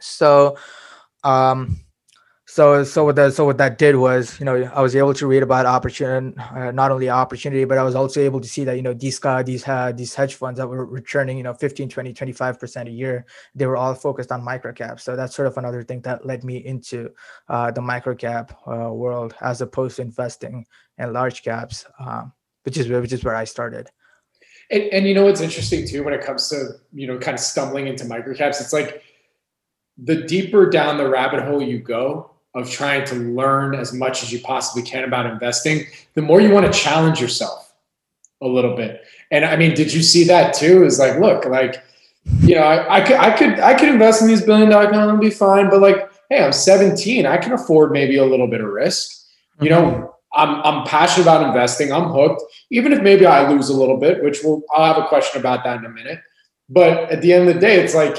[0.00, 0.56] so,
[1.24, 1.80] um,
[2.50, 5.28] so so what that so what that did was you know i was able to
[5.28, 8.74] read about opportunity uh, not only opportunity but i was also able to see that
[8.74, 11.88] you know these guys these had these hedge funds that were returning you know 15
[11.88, 15.84] 20 25% a year they were all focused on microcap so that's sort of another
[15.84, 17.08] thing that led me into
[17.48, 20.66] uh, the microcap uh, world as opposed to investing
[20.98, 22.32] in large caps um,
[22.64, 23.88] which is which is where i started.
[24.72, 27.40] And, and you know what's interesting too when it comes to you know kind of
[27.40, 29.04] stumbling into microcaps it's like
[30.02, 34.32] the deeper down the rabbit hole you go of trying to learn as much as
[34.32, 35.84] you possibly can about investing,
[36.14, 37.72] the more you want to challenge yourself
[38.40, 39.02] a little bit.
[39.30, 40.84] And I mean, did you see that too?
[40.84, 41.82] Is like, look, like,
[42.40, 45.10] you know, I, I could, I could, I could invest in these billion dollar companies
[45.10, 47.26] and be fine, but like, hey, I'm 17.
[47.26, 49.10] I can afford maybe a little bit of risk.
[49.60, 50.06] You know, mm-hmm.
[50.32, 51.92] I'm, I'm passionate about investing.
[51.92, 55.06] I'm hooked, even if maybe I lose a little bit, which we'll, I'll have a
[55.06, 56.20] question about that in a minute.
[56.68, 58.16] But at the end of the day, it's like,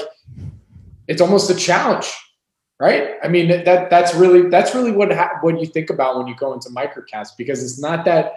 [1.12, 2.08] it's almost a challenge
[2.82, 3.14] right?
[3.22, 6.34] I mean that that's really that's really what ha- what you think about when you
[6.34, 8.32] go into microcaps because it's not that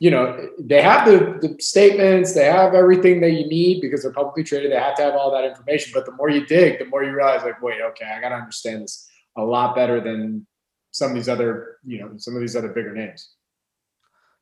[0.00, 4.12] you know they have the, the statements they have everything that you need because they're
[4.12, 6.86] publicly traded they have to have all that information but the more you dig the
[6.86, 10.44] more you realize like wait okay i got to understand this a lot better than
[10.90, 13.30] some of these other you know some of these other bigger names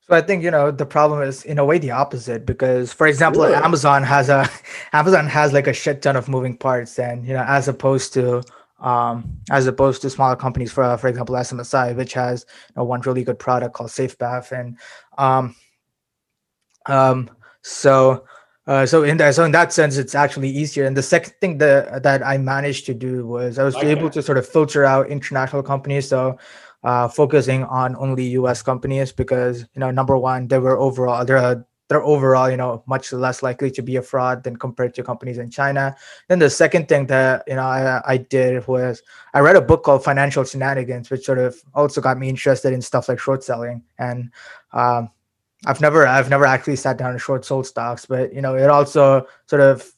[0.08, 3.06] so I think you know the problem is in a way the opposite because, for
[3.06, 3.54] example, really?
[3.54, 4.48] Amazon has a
[4.92, 8.42] Amazon has like a shit ton of moving parts, and you know as opposed to
[8.80, 13.00] um, as opposed to smaller companies, for for example, SMSI, which has you know, one
[13.02, 14.76] really good product called SafePath, and
[15.18, 15.54] um,
[16.86, 17.30] um,
[17.62, 18.24] so
[18.66, 20.84] uh, so in that so in that sense, it's actually easier.
[20.84, 23.90] And the second thing that that I managed to do was I was okay.
[23.90, 26.08] able to sort of filter out international companies.
[26.08, 26.38] So
[26.84, 28.62] uh, focusing on only U.S.
[28.62, 33.12] companies because you know number one, they were overall they're they're overall, you know, much
[33.12, 35.94] less likely to be a fraud than compared to companies in China.
[36.28, 39.02] Then the second thing that you know I, I did was
[39.34, 42.80] I read a book called Financial Shenanigans, which sort of also got me interested in
[42.80, 43.82] stuff like short selling.
[43.98, 44.30] And
[44.72, 45.10] um,
[45.66, 48.70] I've never I've never actually sat down and short sold stocks, but you know, it
[48.70, 49.92] also sort of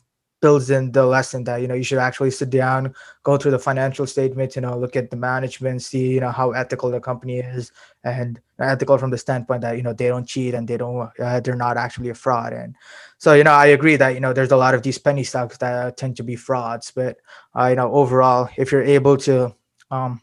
[0.44, 3.58] builds in the lesson that you know you should actually sit down go through the
[3.58, 7.38] financial statements you know look at the management see you know how ethical the company
[7.38, 7.72] is
[8.04, 11.40] and ethical from the standpoint that you know they don't cheat and they don't uh,
[11.40, 12.76] they're not actually a fraud and
[13.16, 15.56] so you know i agree that you know there's a lot of these penny stocks
[15.56, 17.16] that tend to be frauds but
[17.58, 19.50] uh, you know overall if you're able to
[19.90, 20.20] um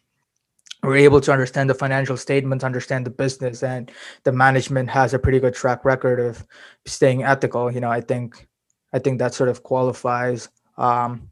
[0.84, 3.91] we're able to understand the financial statements, understand the business, and
[4.23, 6.43] the management has a pretty good track record of
[6.88, 7.71] staying ethical.
[7.71, 8.47] You know, I think
[8.93, 11.30] I think that sort of qualifies um,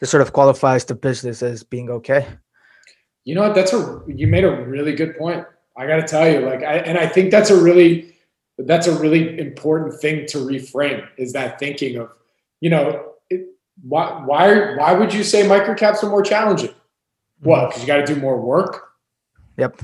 [0.00, 2.26] that sort of qualifies the business as being okay.
[3.24, 3.54] You know what?
[3.54, 5.44] That's a you made a really good point.
[5.76, 8.14] I got to tell you, like, I, and I think that's a really
[8.58, 12.10] that's a really important thing to reframe is that thinking of,
[12.60, 13.46] you know, it,
[13.82, 16.74] why why why would you say microcaps are more challenging?
[17.40, 17.68] What?
[17.68, 17.82] Because mm-hmm.
[17.82, 18.84] you got to do more work.
[19.56, 19.82] Yep,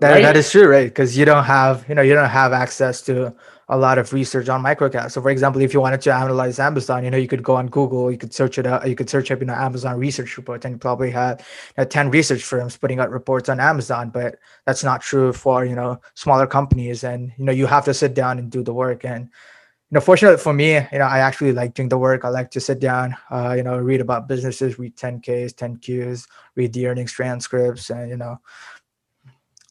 [0.00, 0.22] that, right?
[0.22, 0.88] that is true, right?
[0.88, 3.34] Because you don't have you know you don't have access to
[3.68, 5.12] a lot of research on microcaps.
[5.12, 7.68] So, for example, if you wanted to analyze Amazon, you know, you could go on
[7.68, 10.64] Google, you could search it out, you could search up, you know, Amazon research report,
[10.64, 14.10] and you probably have you know, 10 research firms putting out reports on Amazon.
[14.10, 17.04] But that's not true for, you know, smaller companies.
[17.04, 19.04] And, you know, you have to sit down and do the work.
[19.04, 22.24] And, you know, fortunately for me, you know, I actually like doing the work.
[22.24, 26.72] I like to sit down, uh, you know, read about businesses, read 10Ks, 10Qs, read
[26.74, 28.40] the earnings transcripts, and, you know,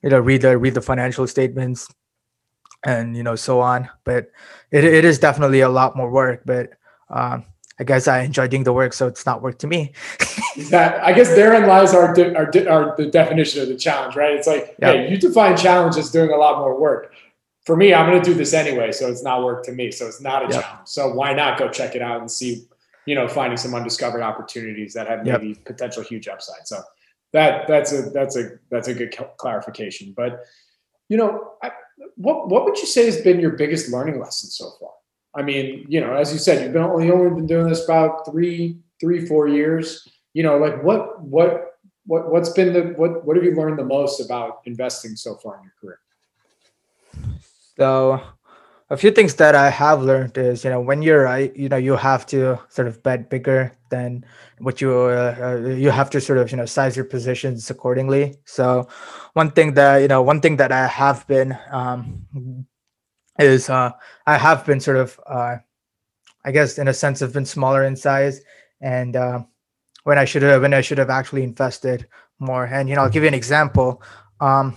[0.03, 1.87] you know, read the read the financial statements,
[2.85, 4.31] and you know so on but
[4.71, 6.71] it, it is definitely a lot more work but
[7.09, 7.43] um,
[7.79, 9.91] i guess i enjoy doing the work so it's not work to me
[10.69, 14.47] that i guess therein lies our, our, our the definition of the challenge right it's
[14.47, 14.95] like yep.
[14.95, 17.13] hey you define challenge as doing a lot more work
[17.65, 20.05] for me i'm going to do this anyway so it's not work to me so
[20.05, 20.63] it's not a yep.
[20.63, 22.65] challenge so why not go check it out and see
[23.05, 25.65] you know finding some undiscovered opportunities that have maybe yep.
[25.65, 26.81] potential huge upside so
[27.33, 30.45] that that's a that's a that's a good clarification but
[31.09, 31.71] you know I,
[32.15, 34.91] what what would you say has been your biggest learning lesson so far?
[35.35, 38.29] I mean, you know, as you said, you've been only only been doing this about
[38.29, 40.07] three, three, four years.
[40.33, 43.85] You know, like what what what what's been the what what have you learned the
[43.85, 45.99] most about investing so far in your career?
[47.77, 48.21] So
[48.89, 51.77] a few things that I have learned is, you know, when you're right, you know,
[51.77, 54.25] you have to sort of bet bigger than
[54.59, 58.35] what you uh, uh, you have to sort of you know size your positions accordingly.
[58.45, 58.87] So
[59.33, 62.25] one thing that you know one thing that I have been um,
[63.39, 63.91] is uh,
[64.25, 65.57] I have been sort of uh,
[66.45, 68.41] I guess in a sense have been smaller in size
[68.81, 69.43] and uh,
[70.03, 72.07] when I should have when I should have actually invested
[72.39, 72.65] more.
[72.65, 74.01] And you know, I'll give you an example.
[74.39, 74.75] Um,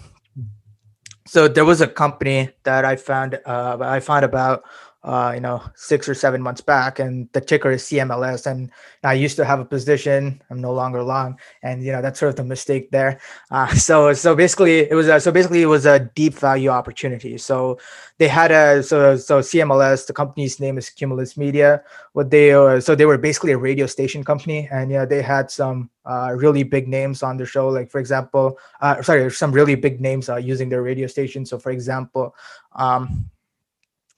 [1.27, 4.65] so there was a company that I found uh, I found about
[5.07, 8.51] uh, you know, six or seven months back, and the ticker is CMLS.
[8.51, 8.73] And
[9.05, 10.43] I used to have a position.
[10.51, 13.21] I'm no longer long, and you know that's sort of the mistake there.
[13.53, 17.39] Uh, so so basically, it was a, so basically it was a deep value opportunity.
[17.39, 17.79] So
[18.19, 20.09] they had a so so CMLS.
[20.09, 21.83] The company's name is Cumulus Media.
[22.13, 25.53] What they uh, so they were basically a radio station company, and yeah, they had
[25.53, 27.69] some uh, really big names on the show.
[27.69, 31.47] Like for example, uh, sorry, some really big names uh, using their radio station.
[31.47, 32.35] So for example.
[32.75, 33.31] Um,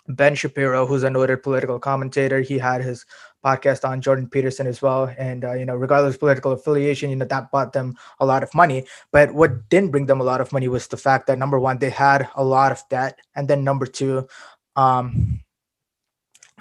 [0.08, 3.04] Ben Shapiro, who's a noted political commentator, he had his
[3.44, 5.12] podcast on Jordan Peterson as well.
[5.18, 8.42] And uh, you know, regardless of political affiliation, you know that bought them a lot
[8.42, 8.86] of money.
[9.12, 11.78] But what didn't bring them a lot of money was the fact that number one,
[11.78, 14.26] they had a lot of debt, and then number two,
[14.76, 15.40] um,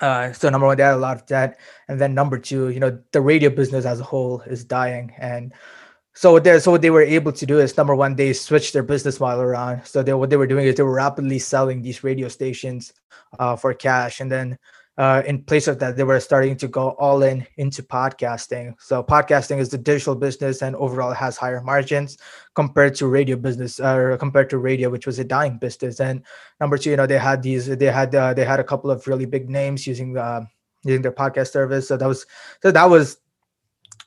[0.02, 2.80] uh, so number one, they had a lot of debt, and then number two, you
[2.80, 5.54] know, the radio business as a whole is dying, and
[6.18, 8.74] so what they so what they were able to do is number one, they switched
[8.74, 9.86] their business model around.
[9.86, 12.92] So they what they were doing is they were rapidly selling these radio stations
[13.38, 14.58] uh, for cash, and then
[14.98, 18.74] uh, in place of that, they were starting to go all in into podcasting.
[18.80, 22.18] So podcasting is the digital business, and overall has higher margins
[22.56, 26.00] compared to radio business, or uh, compared to radio, which was a dying business.
[26.00, 26.24] And
[26.60, 29.06] number two, you know, they had these, they had uh, they had a couple of
[29.06, 30.46] really big names using the uh,
[30.84, 31.88] using their podcast service.
[31.88, 32.26] So that was
[32.64, 33.18] so that was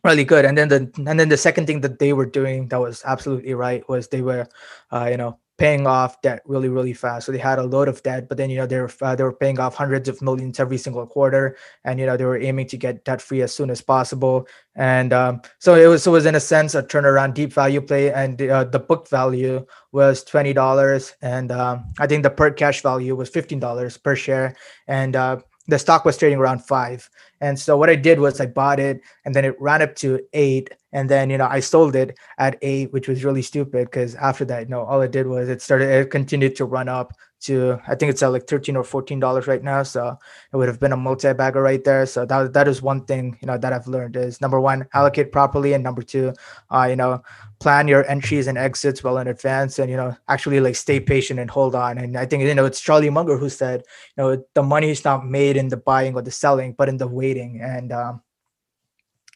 [0.05, 0.45] really good.
[0.45, 3.55] And then the and then the second thing that they were doing that was absolutely
[3.55, 4.47] right was they were,
[4.91, 7.27] uh, you know, paying off debt really really fast.
[7.27, 9.23] So they had a load of debt, but then you know they were uh, they
[9.23, 12.67] were paying off hundreds of millions every single quarter, and you know they were aiming
[12.69, 14.49] to get debt free as soon as possible.
[14.75, 17.83] And um, so it was so it was in a sense a turnaround deep value
[17.83, 22.51] play, and uh, the book value was twenty dollars, and um, I think the per
[22.51, 24.57] cash value was fifteen dollars per share,
[24.89, 25.41] and uh,
[25.71, 27.09] the stock was trading around five.
[27.41, 30.21] And so what I did was I bought it and then it ran up to
[30.33, 30.75] eight.
[30.93, 34.45] And then, you know, I sold it at eight, which was really stupid because after
[34.47, 37.79] that, you know, all it did was it started, it continued to run up to,
[37.87, 39.83] I think it's at like 13 or $14 right now.
[39.83, 40.19] So
[40.53, 42.07] it would have been a multi-bagger right there.
[42.07, 45.33] So that, that is one thing, you know, that I've learned is number one, allocate
[45.33, 45.73] properly.
[45.73, 46.33] And number two,
[46.71, 47.23] uh, you know,
[47.61, 51.39] plan your entries and exits well in advance and you know actually like stay patient
[51.39, 53.83] and hold on and i think you know it's charlie munger who said
[54.17, 56.97] you know the money is not made in the buying or the selling but in
[56.97, 58.23] the waiting and um,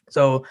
[0.08, 0.44] so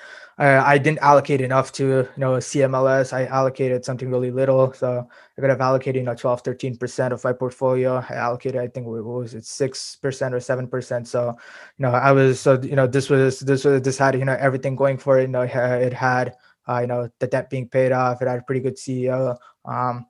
[0.44, 5.08] uh, i didn't allocate enough to you know cmls i allocated something really little so
[5.38, 8.86] i could have allocated you know 12 13% of my portfolio i allocated i think
[8.86, 11.36] what was it 6% or 7% so
[11.78, 14.38] you know i was so you know this was this was this had you know
[14.40, 16.36] everything going for it you know it had
[16.68, 18.22] uh, you know, the debt being paid off.
[18.22, 19.38] It had a pretty good CEO.
[19.66, 20.06] Um,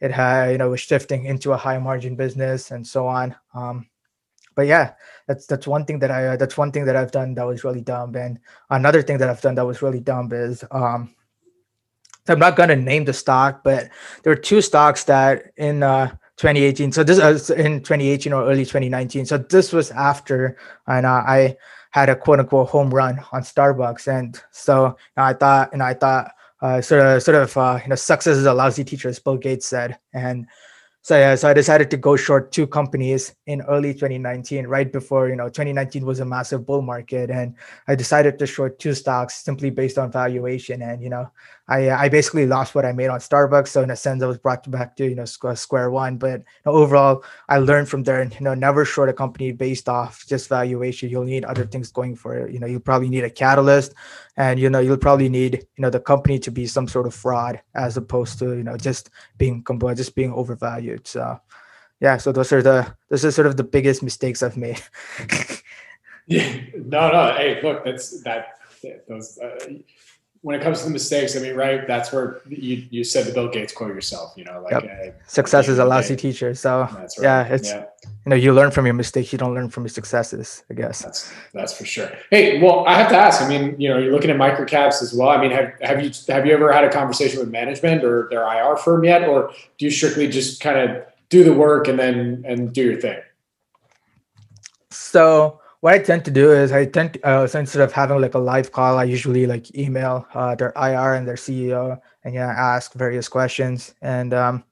[0.00, 3.34] it had, you know, was shifting into a high margin business and so on.
[3.54, 3.86] Um,
[4.54, 4.92] but yeah,
[5.26, 7.64] that's that's one thing that I uh, that's one thing that I've done that was
[7.64, 8.14] really dumb.
[8.16, 8.38] And
[8.70, 11.14] another thing that I've done that was really dumb is um,
[12.28, 13.88] I'm not gonna name the stock, but
[14.22, 16.92] there were two stocks that in uh, 2018.
[16.92, 19.26] So this was uh, in 2018 or early 2019.
[19.26, 21.56] So this was after, and uh, I
[21.90, 24.08] had a quote unquote home run on Starbucks.
[24.08, 27.94] And so I thought, and I thought, uh, sort of, sort of, uh, you know,
[27.94, 29.98] success is a lousy teacher, as Bill Gates said.
[30.12, 30.46] And
[31.04, 35.28] so yeah, so I decided to go short two companies in early 2019, right before
[35.28, 37.54] you know 2019 was a massive bull market, and
[37.86, 40.80] I decided to short two stocks simply based on valuation.
[40.80, 41.30] And you know,
[41.66, 43.68] I I basically lost what I made on Starbucks.
[43.68, 46.18] So in a sense, I was brought back to you know square, square one.
[46.18, 48.20] But you know, overall, I learned from there.
[48.20, 51.08] And You know, never short a company based off just valuation.
[51.08, 52.52] You'll need other things going for it.
[52.52, 53.94] You know, you probably need a catalyst,
[54.36, 57.14] and you know you'll probably need you know the company to be some sort of
[57.14, 61.06] fraud as opposed to you know just being just being overvalued.
[61.06, 61.40] So
[62.00, 64.82] yeah, so those are the those are sort of the biggest mistakes I've made.
[66.26, 67.32] yeah, no, no.
[67.34, 68.58] Hey, look, that's that.
[69.08, 69.56] Those uh,
[70.44, 71.86] when it comes to the mistakes, I mean, right?
[71.86, 74.34] That's where you, you said the Bill Gates quote yourself.
[74.36, 75.16] You know, like yep.
[75.16, 76.54] uh, success is a lousy teacher.
[76.54, 77.08] So right.
[77.18, 77.86] yeah, it's yeah.
[78.04, 79.32] you know you learn from your mistakes.
[79.32, 80.62] You don't learn from your successes.
[80.70, 82.12] I guess that's that's for sure.
[82.30, 83.40] Hey, well, I have to ask.
[83.40, 85.30] I mean, you know, you're looking at microcaps as well.
[85.30, 88.42] I mean, have have you have you ever had a conversation with management or their
[88.42, 92.44] IR firm yet, or do you strictly just kind of do the work and then
[92.46, 93.18] and do your thing?
[94.90, 98.18] So what I tend to do is I tend to, uh, so instead of having
[98.18, 102.32] like a live call, I usually like email uh, their IR and their CEO and
[102.32, 103.94] yeah, ask various questions.
[104.00, 104.64] And um,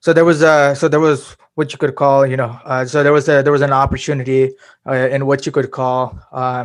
[0.00, 3.02] so there was a so there was what you could call you know uh, so
[3.02, 4.54] there was a there was an opportunity
[4.86, 6.64] uh, in what you could call uh,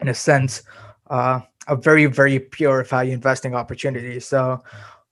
[0.00, 0.62] in a sense
[1.10, 4.20] uh, a very very pure value investing opportunity.
[4.20, 4.62] So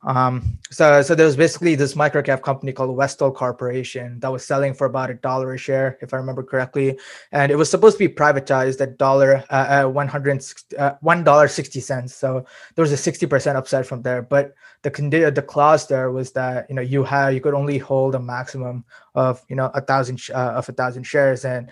[0.05, 4.75] Um, so so there was basically this microcap company called Westell Corporation that was selling
[4.75, 6.99] for about a dollar a share, if I remember correctly,
[7.31, 10.45] and it was supposed to be privatized at dollar uh, one hundred
[10.77, 12.15] uh, one dollar sixty cents.
[12.15, 12.45] So
[12.75, 16.33] there was a sixty percent upside from there, but the condi- the clause there was
[16.33, 18.85] that you know you had you could only hold a maximum
[19.15, 21.71] of you know a thousand uh, of a thousand shares, and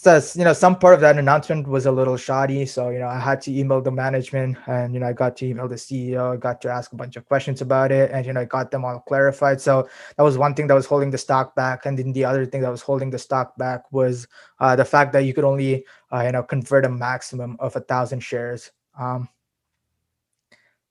[0.00, 2.64] says you know some part of that announcement was a little shoddy.
[2.66, 5.46] So you know i had to email the management and you know i got to
[5.46, 8.42] email the ceo got to ask a bunch of questions about it and you know
[8.42, 9.60] i got them all clarified.
[9.60, 11.84] So that was one thing that was holding the stock back.
[11.84, 14.28] And then the other thing that was holding the stock back was
[14.60, 17.80] uh, the fact that you could only uh, you know convert a maximum of a
[17.80, 18.70] thousand shares.
[18.96, 19.28] Um,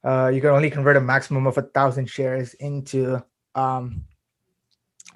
[0.03, 3.23] uh, you can only convert a maximum of a thousand shares into
[3.55, 4.03] um,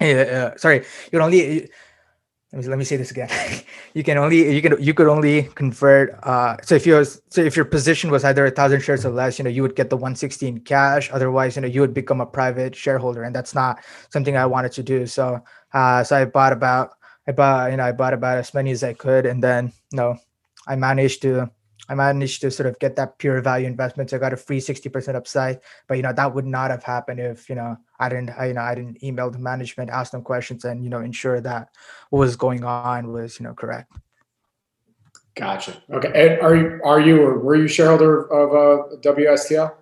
[0.00, 1.68] uh, sorry you can only
[2.52, 3.30] let me, let me say this again.
[3.94, 6.18] you can only you can you could only convert.
[6.22, 9.38] Uh, so if your so if your position was either a thousand shares or less,
[9.38, 11.10] you know you would get the 116 cash.
[11.12, 14.72] Otherwise, you know you would become a private shareholder, and that's not something I wanted
[14.72, 15.06] to do.
[15.06, 15.42] So
[15.72, 16.90] uh, so I bought about
[17.26, 19.96] I bought you know I bought about as many as I could, and then you
[19.96, 20.18] know
[20.66, 21.50] I managed to
[21.92, 24.08] I managed to sort of get that pure value investment.
[24.08, 25.60] So I got a free 60% upside.
[25.86, 28.54] But you know, that would not have happened if, you know, I didn't, I, you
[28.54, 31.68] know, I didn't email the management, ask them questions and, you know, ensure that
[32.08, 33.92] what was going on was, you know, correct.
[35.34, 35.82] Gotcha.
[35.92, 36.12] Okay.
[36.14, 39.74] And are you, are you, or were you shareholder of uh, WSTL?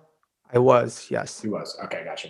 [0.53, 1.41] I was, yes.
[1.41, 1.77] He was.
[1.85, 2.03] Okay.
[2.03, 2.29] Gotcha.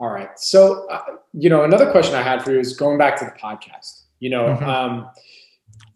[0.00, 0.36] All right.
[0.38, 1.02] So, uh,
[1.32, 4.30] you know, another question I had for you is going back to the podcast, you
[4.30, 4.68] know, mm-hmm.
[4.68, 5.10] um,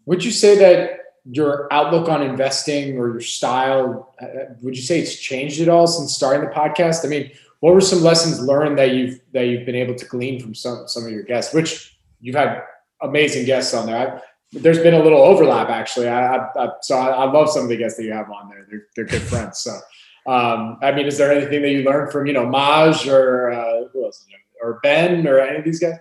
[0.05, 4.99] would you say that your outlook on investing or your style uh, would you say
[4.99, 7.03] it's changed at all since starting the podcast?
[7.03, 10.39] I mean what were some lessons learned that you've that you've been able to glean
[10.39, 12.61] from some some of your guests which you've had
[13.01, 14.17] amazing guests on there.
[14.17, 14.21] I,
[14.51, 16.07] there's been a little overlap actually.
[16.07, 18.65] I, I, so I, love some of the guests that you have on there.
[18.69, 19.79] They're, they're good friends so.
[20.27, 23.87] Um, i mean is there anything that you learned from you know maj or uh,
[23.91, 24.25] who else
[24.61, 25.97] or ben or any of these guys?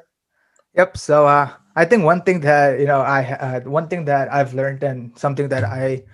[0.75, 4.33] Yep so uh I think one thing that you know I uh, one thing that
[4.33, 6.05] I've learned and something that I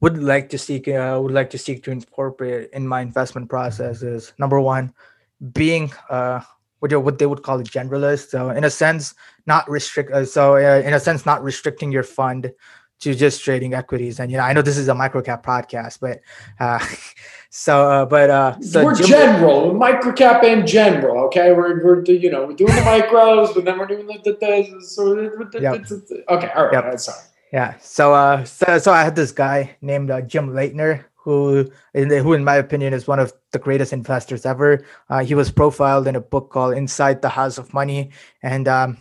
[0.00, 4.02] would like to seek uh, would like to seek to incorporate in my investment process
[4.02, 4.92] is number one,
[5.52, 6.40] being uh,
[6.80, 8.30] what what they would call a generalist.
[8.30, 9.14] So in a sense,
[9.46, 10.10] not restrict.
[10.12, 12.50] Uh, so uh, in a sense, not restricting your fund
[13.02, 14.20] to just trading equities.
[14.20, 16.20] And you know, I know this is a microcap podcast, but
[16.60, 16.78] uh,
[17.50, 21.26] so uh, but uh, so we're Jim- general, microcap in general.
[21.26, 24.36] Okay, we're we're you know we're doing the micros, but then we're doing the, the,
[24.40, 25.14] the so
[25.60, 25.84] yep.
[26.28, 27.00] okay, all right, yep.
[27.00, 27.18] sorry.
[27.52, 27.74] Yeah.
[27.80, 31.04] So uh, so so I had this guy named uh, Jim Leitner.
[31.24, 34.84] Who, in the, who, in my opinion, is one of the greatest investors ever.
[35.08, 38.10] Uh, he was profiled in a book called "Inside the House of Money,"
[38.42, 38.96] and um,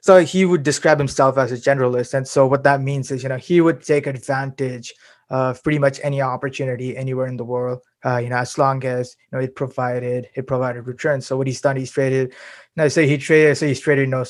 [0.00, 3.28] so he would describe himself as a generalist and so what that means is you
[3.28, 4.94] know he would take advantage
[5.30, 9.16] of pretty much any opportunity anywhere in the world uh, you know as long as
[9.30, 11.26] you know it provided it provided returns.
[11.26, 12.34] So what he's done he's traded you
[12.76, 14.24] know say he traded so he's traded you know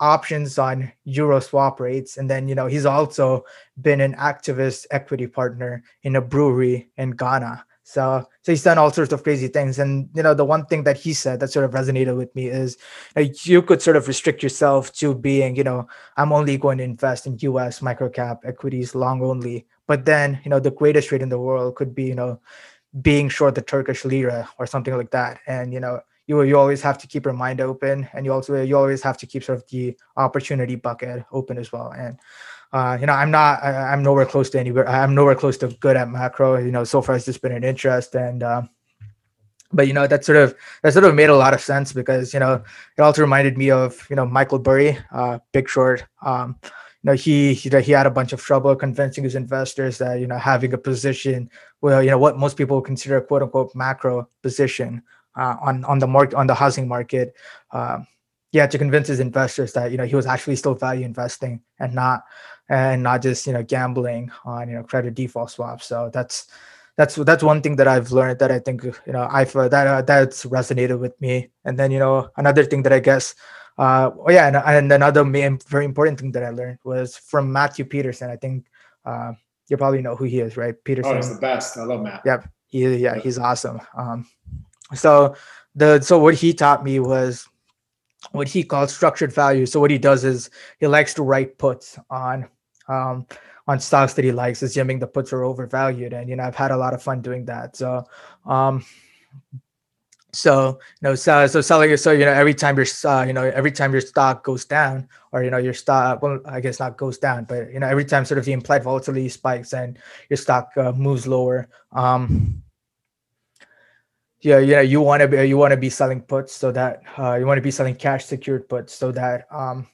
[0.00, 3.44] options on euro swap rates and then you know he's also
[3.80, 8.92] been an activist equity partner in a brewery in ghana so, so he's done all
[8.92, 9.78] sorts of crazy things.
[9.78, 12.46] And you know, the one thing that he said that sort of resonated with me
[12.46, 12.78] is
[13.16, 16.84] like, you could sort of restrict yourself to being, you know, I'm only going to
[16.84, 19.66] invest in US microcap equities long only.
[19.86, 22.40] But then, you know, the greatest trade in the world could be, you know,
[23.00, 25.40] being short the Turkish lira or something like that.
[25.46, 28.62] And you know, you you always have to keep your mind open, and you also
[28.62, 31.92] you always have to keep sort of the opportunity bucket open as well.
[31.92, 32.18] And
[32.72, 34.88] uh, you know, I'm not, I, am nowhere close to anywhere.
[34.88, 36.56] I'm nowhere close to good at macro.
[36.56, 38.62] You know, so far it's just been an interest, and uh,
[39.72, 42.32] but you know that sort of that sort of made a lot of sense because
[42.32, 42.62] you know
[42.96, 46.04] it also reminded me of you know Michael Burry, uh, Big Short.
[46.22, 50.20] Um, you know, he he he had a bunch of trouble convincing his investors that
[50.20, 51.50] you know having a position,
[51.80, 55.02] well, you know what most people consider a quote unquote macro position
[55.36, 57.34] uh, on on the market on the housing market.
[57.72, 58.06] Um,
[58.52, 61.60] he had to convince his investors that you know he was actually still value investing
[61.80, 62.24] and not
[62.68, 65.86] and not just you know gambling on you know credit default swaps.
[65.86, 66.46] So that's
[66.96, 69.86] that's that's one thing that I've learned that I think you know I've uh, that
[69.86, 71.50] uh, that's resonated with me.
[71.64, 73.34] And then you know another thing that I guess
[73.78, 77.50] uh oh yeah and, and another main, very important thing that I learned was from
[77.50, 78.30] Matthew Peterson.
[78.30, 78.66] I think
[79.06, 79.32] uh,
[79.68, 80.74] you probably know who he is, right?
[80.84, 81.12] Peterson.
[81.12, 81.78] Oh, he's the best.
[81.78, 82.20] I love Matt.
[82.26, 82.48] Yep.
[82.66, 83.80] He, yeah, he's awesome.
[83.96, 84.26] Um,
[84.94, 85.34] so
[85.74, 87.48] the so what he taught me was
[88.30, 89.66] what he calls structured value.
[89.66, 92.48] So what he does is he likes to write puts on
[92.88, 93.26] um,
[93.68, 96.12] on stocks that he likes, assuming the puts are overvalued.
[96.12, 97.76] And you know, I've had a lot of fun doing that.
[97.76, 98.04] So
[98.46, 98.84] um,
[100.32, 103.44] so you know, so, so selling so you know every time your uh, you know
[103.44, 106.96] every time your stock goes down, or you know your stock well I guess not
[106.96, 109.98] goes down, but you know every time sort of the implied volatility spikes and
[110.30, 111.68] your stock uh, moves lower.
[111.92, 112.62] Um,
[114.42, 117.34] yeah, yeah, you want to be you want to be selling puts so that uh,
[117.34, 119.86] you want to be selling cash secured puts so that um,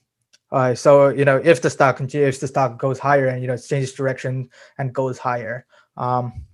[0.50, 3.48] uh, so you know if the stock continues, if the stock goes higher and you
[3.48, 5.66] know changes direction and goes higher,
[5.98, 6.44] um,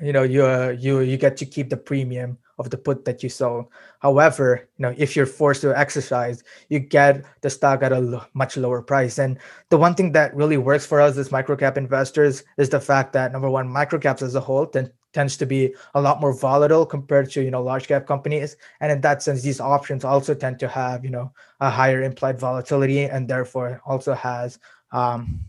[0.00, 3.24] you know you uh, you you get to keep the premium of the put that
[3.24, 3.66] you sold.
[3.98, 8.28] However, you know if you're forced to exercise, you get the stock at a l-
[8.34, 9.18] much lower price.
[9.18, 9.36] And
[9.70, 13.32] the one thing that really works for us as microcap investors is the fact that
[13.32, 17.30] number one, microcaps as a whole tend tends to be a lot more volatile compared
[17.30, 18.56] to you know large cap companies.
[18.80, 22.38] And in that sense these options also tend to have you know a higher implied
[22.38, 24.58] volatility and therefore also has
[24.92, 25.40] um,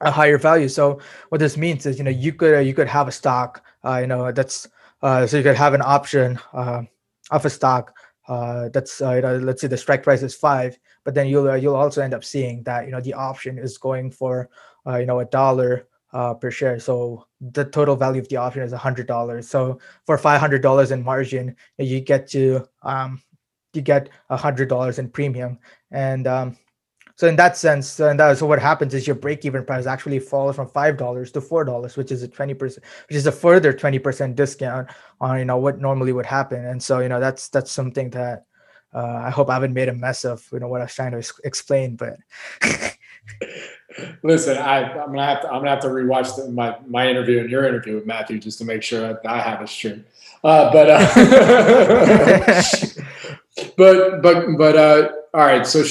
[0.00, 0.68] a higher value.
[0.68, 3.98] So what this means is you know you could you could have a stock uh,
[4.00, 4.66] you know that's
[5.02, 6.82] uh, so you could have an option uh,
[7.30, 7.94] of a stock
[8.28, 11.54] uh, that's uh, you know, let's say the strike price is five but then you'll
[11.58, 14.48] you'll also end up seeing that you know the option is going for
[14.86, 15.86] you know a dollar
[16.16, 16.80] uh, per share.
[16.80, 19.48] So the total value of the option is hundred dollars.
[19.48, 23.22] So for five hundred dollars in margin, you get to um,
[23.74, 25.58] you get hundred dollars in premium.
[25.90, 26.56] And um,
[27.16, 30.56] so in that sense, and that, so what happens is your break-even price actually falls
[30.56, 33.74] from five dollars to four dollars, which is a twenty percent, which is a further
[33.74, 34.88] twenty percent discount
[35.20, 36.64] on you know what normally would happen.
[36.64, 38.46] And so you know that's that's something that
[38.94, 41.12] uh, I hope I haven't made a mess of you know what I was trying
[41.12, 42.16] to explain, but.
[44.22, 47.40] Listen, I, am gonna have to I'm gonna have to rewatch the, my my interview
[47.40, 50.04] and your interview with Matthew just to make sure that I have it straight.
[50.44, 52.62] Uh, but uh,
[53.76, 55.66] but but but uh, all right.
[55.66, 55.84] So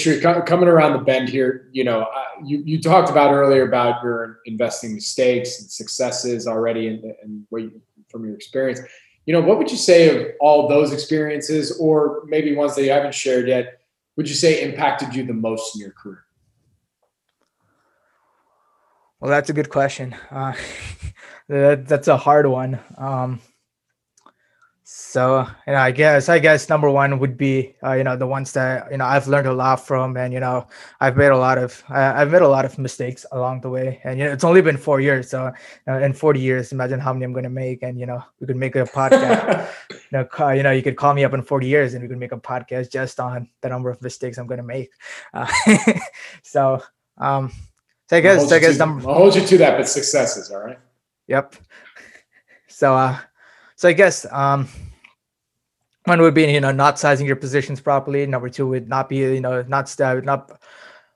[0.44, 4.40] coming around the bend here, you know, uh, you you talked about earlier about your
[4.46, 8.80] investing mistakes and successes already, and and you, from your experience.
[9.26, 12.92] You know, what would you say of all those experiences, or maybe ones that you
[12.92, 13.82] haven't shared yet?
[14.18, 16.25] Would you say impacted you the most in your career?
[19.26, 20.16] Well, that's a good question.
[20.30, 20.54] Uh,
[21.50, 22.80] that, that's a hard one.
[22.96, 23.42] Um,
[24.84, 28.28] so, you know, I guess I guess number one would be uh, you know the
[28.28, 30.68] ones that you know I've learned a lot from, and you know
[31.02, 34.20] I've made a lot of I've made a lot of mistakes along the way, and
[34.20, 35.32] you know it's only been four years.
[35.32, 35.54] So, you
[35.88, 38.46] know, in forty years, imagine how many I'm going to make, and you know we
[38.46, 39.68] could make a podcast.
[39.90, 42.20] you know, you know, you could call me up in forty years, and we could
[42.20, 44.92] make a podcast just on the number of mistakes I'm going to make.
[45.34, 45.52] Uh,
[46.44, 46.84] so,
[47.18, 47.52] um,
[48.08, 50.80] so I guess I guess number I'll hold you to that, but successes, all right.
[51.28, 51.56] Yep.
[52.68, 53.18] So uh
[53.78, 54.68] so I guess um
[56.06, 58.26] one would be you know not sizing your positions properly.
[58.26, 60.60] Number two would not be you know not not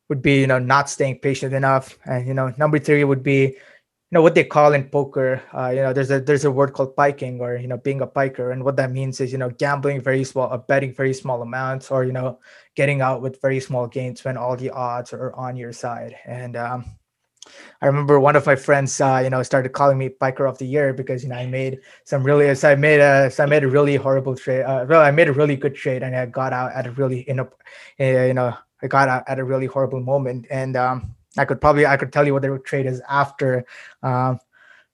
[0.09, 3.41] would be you know not staying patient enough, and you know number three would be
[3.41, 5.41] you know what they call in poker.
[5.53, 8.07] Uh, you know there's a there's a word called piking or you know being a
[8.07, 11.41] piker, and what that means is you know gambling very small, uh, betting very small
[11.41, 12.39] amounts, or you know
[12.79, 16.15] getting out with very small gains when all the odds are on your side.
[16.25, 16.85] And um,
[17.81, 20.65] I remember one of my friends, uh, you know, started calling me piker of the
[20.65, 23.65] year because you know I made some really, so I made a, so I made
[23.65, 24.63] a really horrible trade.
[24.63, 27.19] Uh, well, I made a really good trade, and I got out at a really,
[27.27, 27.43] in a,
[27.99, 30.47] uh, you know, I got out at a really horrible moment.
[30.49, 33.65] And um, I could probably, I could tell you what the trade is after,
[34.03, 34.39] um,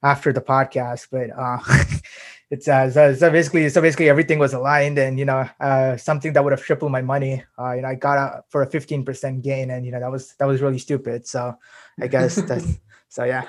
[0.01, 1.59] after the podcast, but uh,
[2.55, 6.31] it's uh, so, so, basically so basically everything was aligned and you know uh, something
[6.33, 9.43] that would have tripled my money uh, you know i got out for a 15%
[9.43, 11.27] gain and you know that was that was really stupid.
[11.27, 11.55] So
[12.01, 12.79] i guess that's
[13.09, 13.43] so yeah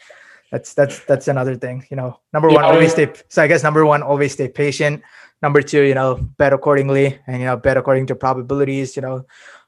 [0.50, 2.18] that's that's that's another thing you know.
[2.32, 5.02] Number one always stay so i guess number one always stay patient.
[5.42, 9.26] Number two you know bet accordingly and you know bet according to probabilities you know.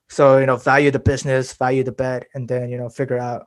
[0.09, 3.47] So you know value the business value the bet and then you know figure out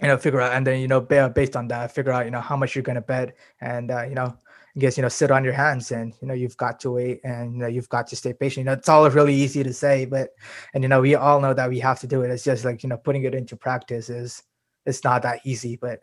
[0.00, 2.40] you know figure out and then you know based on that figure out you know
[2.40, 4.36] how much you're going to bet and uh, you know
[4.76, 7.20] I guess you know sit on your hands and you know you've got to wait
[7.24, 8.58] and you know you've got to stay patient.
[8.58, 10.30] You know it's all really easy to say, but
[10.74, 12.30] and you know we all know that we have to do it.
[12.30, 14.42] It's just like you know putting it into practice is
[14.84, 16.00] it's not that easy, but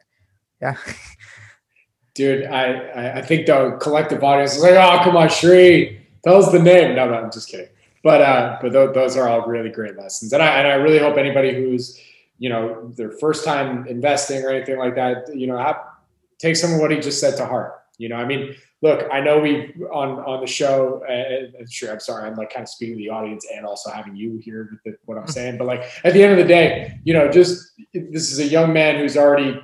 [0.60, 0.76] yeah.
[2.16, 6.52] Dude, I I think the collective audience is like, oh come on, Sri, tell us
[6.52, 6.96] the name.
[6.96, 7.70] No, no, I'm just kidding.
[8.04, 11.00] But uh, but th- those are all really great lessons, and I and I really
[11.00, 12.00] hope anybody who's
[12.44, 15.80] you know their first time investing or anything like that, you know, have,
[16.40, 17.72] take some of what he just said to heart.
[17.98, 21.02] You know, I mean, look, I know we on on the show.
[21.06, 24.18] Uh, sure, I'm sorry, I'm like kind of speaking to the audience and also having
[24.18, 25.58] you hear the, what I'm saying.
[25.58, 28.74] But like at the end of the day, you know, just this is a young
[28.74, 29.58] man who's already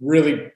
[0.00, 0.52] really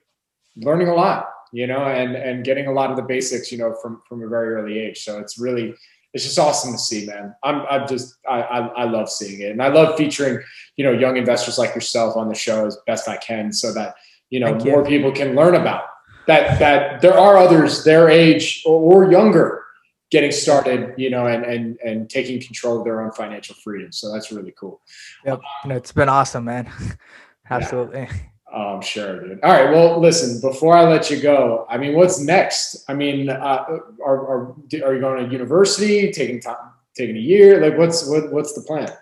[0.54, 1.28] learning a lot.
[1.52, 4.28] You know, and and getting a lot of the basics, you know, from from a
[4.28, 5.02] very early age.
[5.02, 5.74] So it's really
[6.14, 7.34] it's just awesome to see, man.
[7.42, 10.42] I'm I'm just I, I, I love seeing it, and I love featuring
[10.76, 13.96] you know young investors like yourself on the show as best I can, so that
[14.30, 14.86] you know Thank more you.
[14.86, 15.84] people can learn about
[16.28, 16.60] that.
[16.60, 19.64] That there are others their age or, or younger
[20.12, 23.90] getting started, you know, and and and taking control of their own financial freedom.
[23.90, 24.80] So that's really cool.
[25.26, 26.70] Yep, it's been awesome, man.
[27.50, 28.02] Absolutely.
[28.02, 28.16] Yeah.
[28.54, 29.40] Oh, I'm sure, dude.
[29.42, 29.68] All right.
[29.68, 30.40] Well, listen.
[30.40, 32.84] Before I let you go, I mean, what's next?
[32.88, 33.64] I mean, uh,
[34.04, 36.12] are, are are you going to university?
[36.12, 36.70] Taking time?
[36.96, 37.60] Taking a year?
[37.60, 38.92] Like, what's what, what's the plan?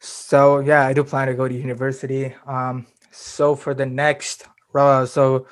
[0.00, 2.34] So yeah, I do plan to go to university.
[2.46, 5.46] Um, so for the next, uh, so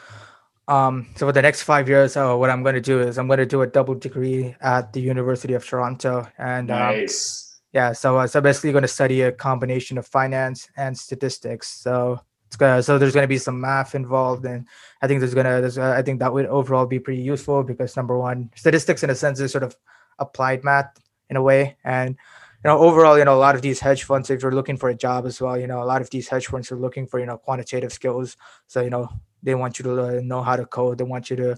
[0.67, 3.27] um, so for the next five years, uh, what I'm going to do is I'm
[3.27, 7.61] going to do a double degree at the University of Toronto, and um, nice.
[7.73, 11.69] yeah, so uh, so basically going to study a combination of finance and statistics.
[11.69, 12.21] So
[12.57, 14.67] gonna, so there's going to be some math involved, and
[15.03, 17.97] I think there's gonna, there's, uh, I think that would overall be pretty useful because
[17.97, 19.77] number one, statistics in a sense is sort of
[20.19, 20.99] applied math
[21.29, 24.29] in a way, and you know overall you know a lot of these hedge funds
[24.29, 26.49] if you're looking for a job as well you know a lot of these hedge
[26.49, 28.37] funds are looking for you know quantitative skills.
[28.67, 29.09] So you know
[29.43, 30.99] they want you to know how to code.
[30.99, 31.57] They want you to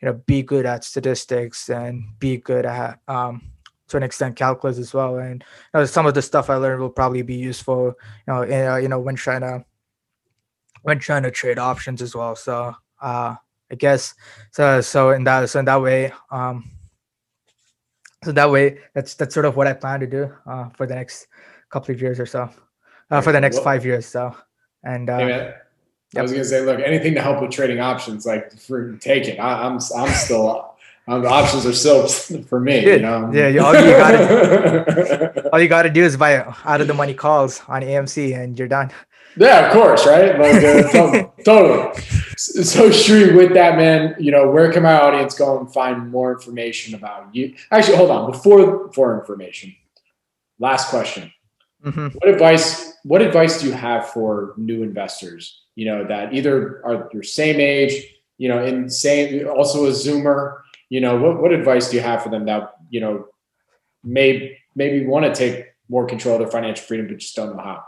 [0.00, 3.50] you know be good at statistics and be good at um,
[3.88, 5.16] to an extent calculus as well.
[5.16, 7.94] And you know, some of the stuff i learned will probably be useful
[8.26, 9.64] you know in, uh, you know when trying to
[10.88, 13.34] when trying to trade options as well so uh
[13.70, 14.14] i guess
[14.50, 16.68] so so in that so in that way um
[18.24, 20.94] so that way that's that's sort of what i plan to do uh, for the
[20.94, 21.28] next
[21.70, 22.50] couple of years or so
[23.10, 24.34] uh, for the next five years so
[24.82, 25.54] and uh, hey
[26.16, 29.66] I was gonna say, look, anything to help with trading options, like for taking, I,
[29.66, 30.74] am I'm, I'm still,
[31.08, 32.06] um, the options are still
[32.48, 32.84] for me.
[32.84, 33.30] Yeah, you know?
[33.32, 33.48] yeah.
[33.48, 33.60] You
[35.52, 38.68] all you gotta do is buy out of the money calls on AMC, and you're
[38.68, 38.90] done.
[39.38, 40.38] Yeah, of course, right?
[40.38, 42.02] Like, uh, totally.
[42.36, 46.32] So, Shri, with that, man, you know, where can my audience go and find more
[46.32, 47.54] information about you?
[47.70, 48.30] Actually, hold on.
[48.30, 49.74] Before for information,
[50.58, 51.32] last question.
[51.84, 52.08] Mm-hmm.
[52.18, 52.94] What advice?
[53.04, 55.62] What advice do you have for new investors?
[55.74, 58.04] You know, that either are your same age,
[58.36, 60.58] you know, in same, also a Zoomer.
[60.88, 63.26] You know, what what advice do you have for them that you know
[64.02, 67.62] may maybe want to take more control of their financial freedom, but just don't know
[67.62, 67.84] how?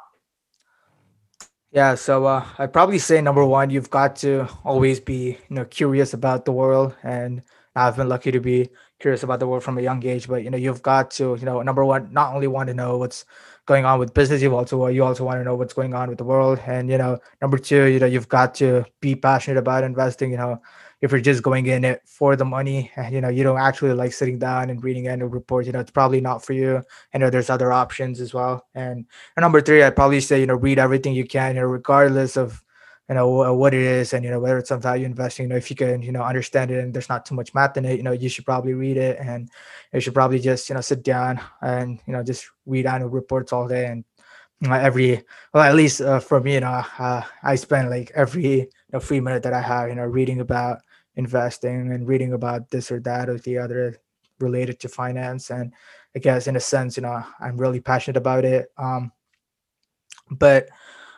[1.72, 5.64] Yeah, so uh, I'd probably say number one, you've got to always be, you know,
[5.64, 6.96] curious about the world.
[7.04, 7.42] And
[7.76, 10.26] I've been lucky to be curious about the world from a young age.
[10.26, 12.98] But you know, you've got to, you know, number one, not only want to know
[12.98, 13.24] what's
[13.66, 16.18] going on with business, you also you also want to know what's going on with
[16.18, 16.58] the world.
[16.66, 20.32] And you know, number two, you know, you've got to be passionate about investing.
[20.32, 20.62] You know,
[21.01, 23.92] if you're just going in it for the money and you know you don't actually
[23.92, 26.82] like sitting down and reading annual reports you know it's probably not for you
[27.14, 30.46] i know there's other options as well and, and number three i'd probably say you
[30.46, 32.62] know read everything you can you know regardless of
[33.09, 35.57] you know what it is and you know whether it's some value investing you know
[35.57, 37.96] if you can you know understand it and there's not too much math in it
[37.96, 39.51] you know you should probably read it and
[39.92, 43.53] you should probably just you know sit down and you know just read annual reports
[43.53, 44.05] all day and
[44.68, 48.68] every well at least uh, for me you know uh, i spend like every you
[48.92, 50.78] know free minute that i have you know reading about
[51.16, 53.96] investing and reading about this or that or the other
[54.38, 55.50] related to finance.
[55.50, 55.72] And
[56.16, 58.72] i guess in a sense you know i'm really passionate about it.
[58.78, 59.12] Um
[60.30, 60.68] but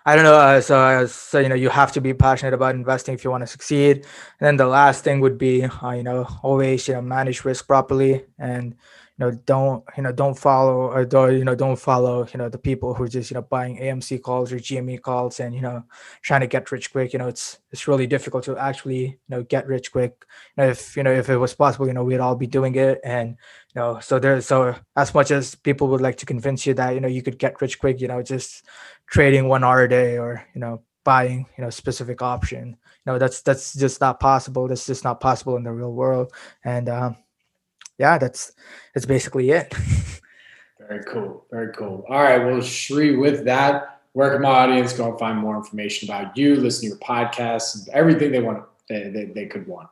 [0.04, 3.14] i don't know uh, so so you know you have to be passionate about investing
[3.14, 3.96] if you want to succeed.
[3.96, 7.66] And then the last thing would be uh, you know always you know manage risk
[7.66, 8.24] properly.
[8.38, 8.74] And
[9.18, 12.58] know don't you know don't follow or don't you know don't follow you know the
[12.58, 15.84] people who are just you know buying AMC calls or GME calls and you know
[16.22, 19.42] trying to get rich quick you know it's it's really difficult to actually you know
[19.42, 20.24] get rich quick
[20.56, 22.74] you know if you know if it was possible you know we'd all be doing
[22.74, 23.30] it and
[23.74, 26.94] you know so there's so as much as people would like to convince you that
[26.94, 28.64] you know you could get rich quick you know just
[29.06, 33.18] trading one hour a day or you know buying you know specific option you know
[33.18, 36.32] that's that's just not possible that's just not possible in the real world
[36.64, 37.16] and um
[37.98, 38.52] yeah, that's
[38.94, 39.72] that's basically it.
[40.88, 41.46] Very cool.
[41.50, 42.04] Very cool.
[42.08, 42.44] All right.
[42.44, 46.56] Well, Shri, with that, where can my audience go and find more information about you,
[46.56, 49.88] listen to your podcast, everything they want they, they, they could want?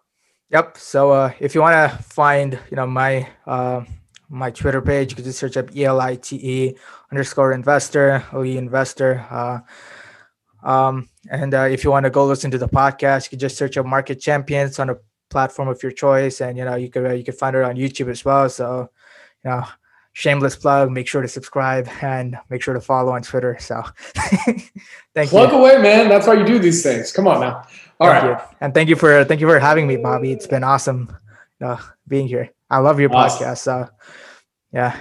[0.51, 0.77] Yep.
[0.79, 3.85] So uh, if you want to find, you know, my uh,
[4.29, 6.77] my Twitter page, you can just search up ELITE
[7.11, 9.27] underscore investor, OE investor.
[9.31, 9.61] Uh,
[10.63, 13.57] um, and uh, if you want to go listen to the podcast, you can just
[13.57, 14.97] search up Market Champions on a
[15.31, 17.77] platform of your choice, and you know you could uh, you could find it on
[17.77, 18.49] YouTube as well.
[18.49, 18.91] So,
[19.45, 19.65] you know,
[20.13, 20.91] shameless plug.
[20.91, 23.57] Make sure to subscribe and make sure to follow on Twitter.
[23.59, 23.83] So,
[25.15, 25.59] thank plug you.
[25.59, 26.09] away, man.
[26.09, 27.13] That's why you do these things.
[27.13, 27.63] Come on now.
[28.01, 28.57] All thank right, you.
[28.61, 30.33] and thank you for thank you for having me, Bobby.
[30.33, 31.17] It's been awesome
[31.63, 31.79] uh,
[32.09, 32.51] being here.
[32.69, 33.47] I love your awesome.
[33.47, 33.59] podcast.
[33.59, 33.89] So,
[34.73, 34.99] yeah,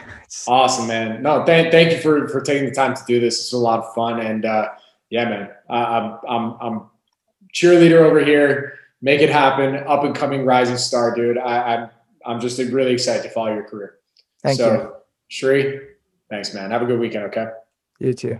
[0.48, 1.22] awesome, man.
[1.22, 3.40] No, thank thank you for for taking the time to do this.
[3.40, 4.70] It's a lot of fun, and uh,
[5.10, 6.82] yeah, man, I'm I'm I'm
[7.54, 9.76] cheerleader over here make it happen.
[9.88, 11.38] Up and coming rising star, dude.
[11.38, 11.84] I, am
[12.26, 14.00] I'm, I'm just really excited to follow your career.
[14.44, 14.94] Thank so, you,
[15.28, 15.80] Shri.
[16.30, 16.72] Thanks, man.
[16.72, 17.26] Have a good weekend.
[17.26, 17.48] Okay.
[18.00, 18.40] You too.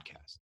[0.01, 0.40] podcast.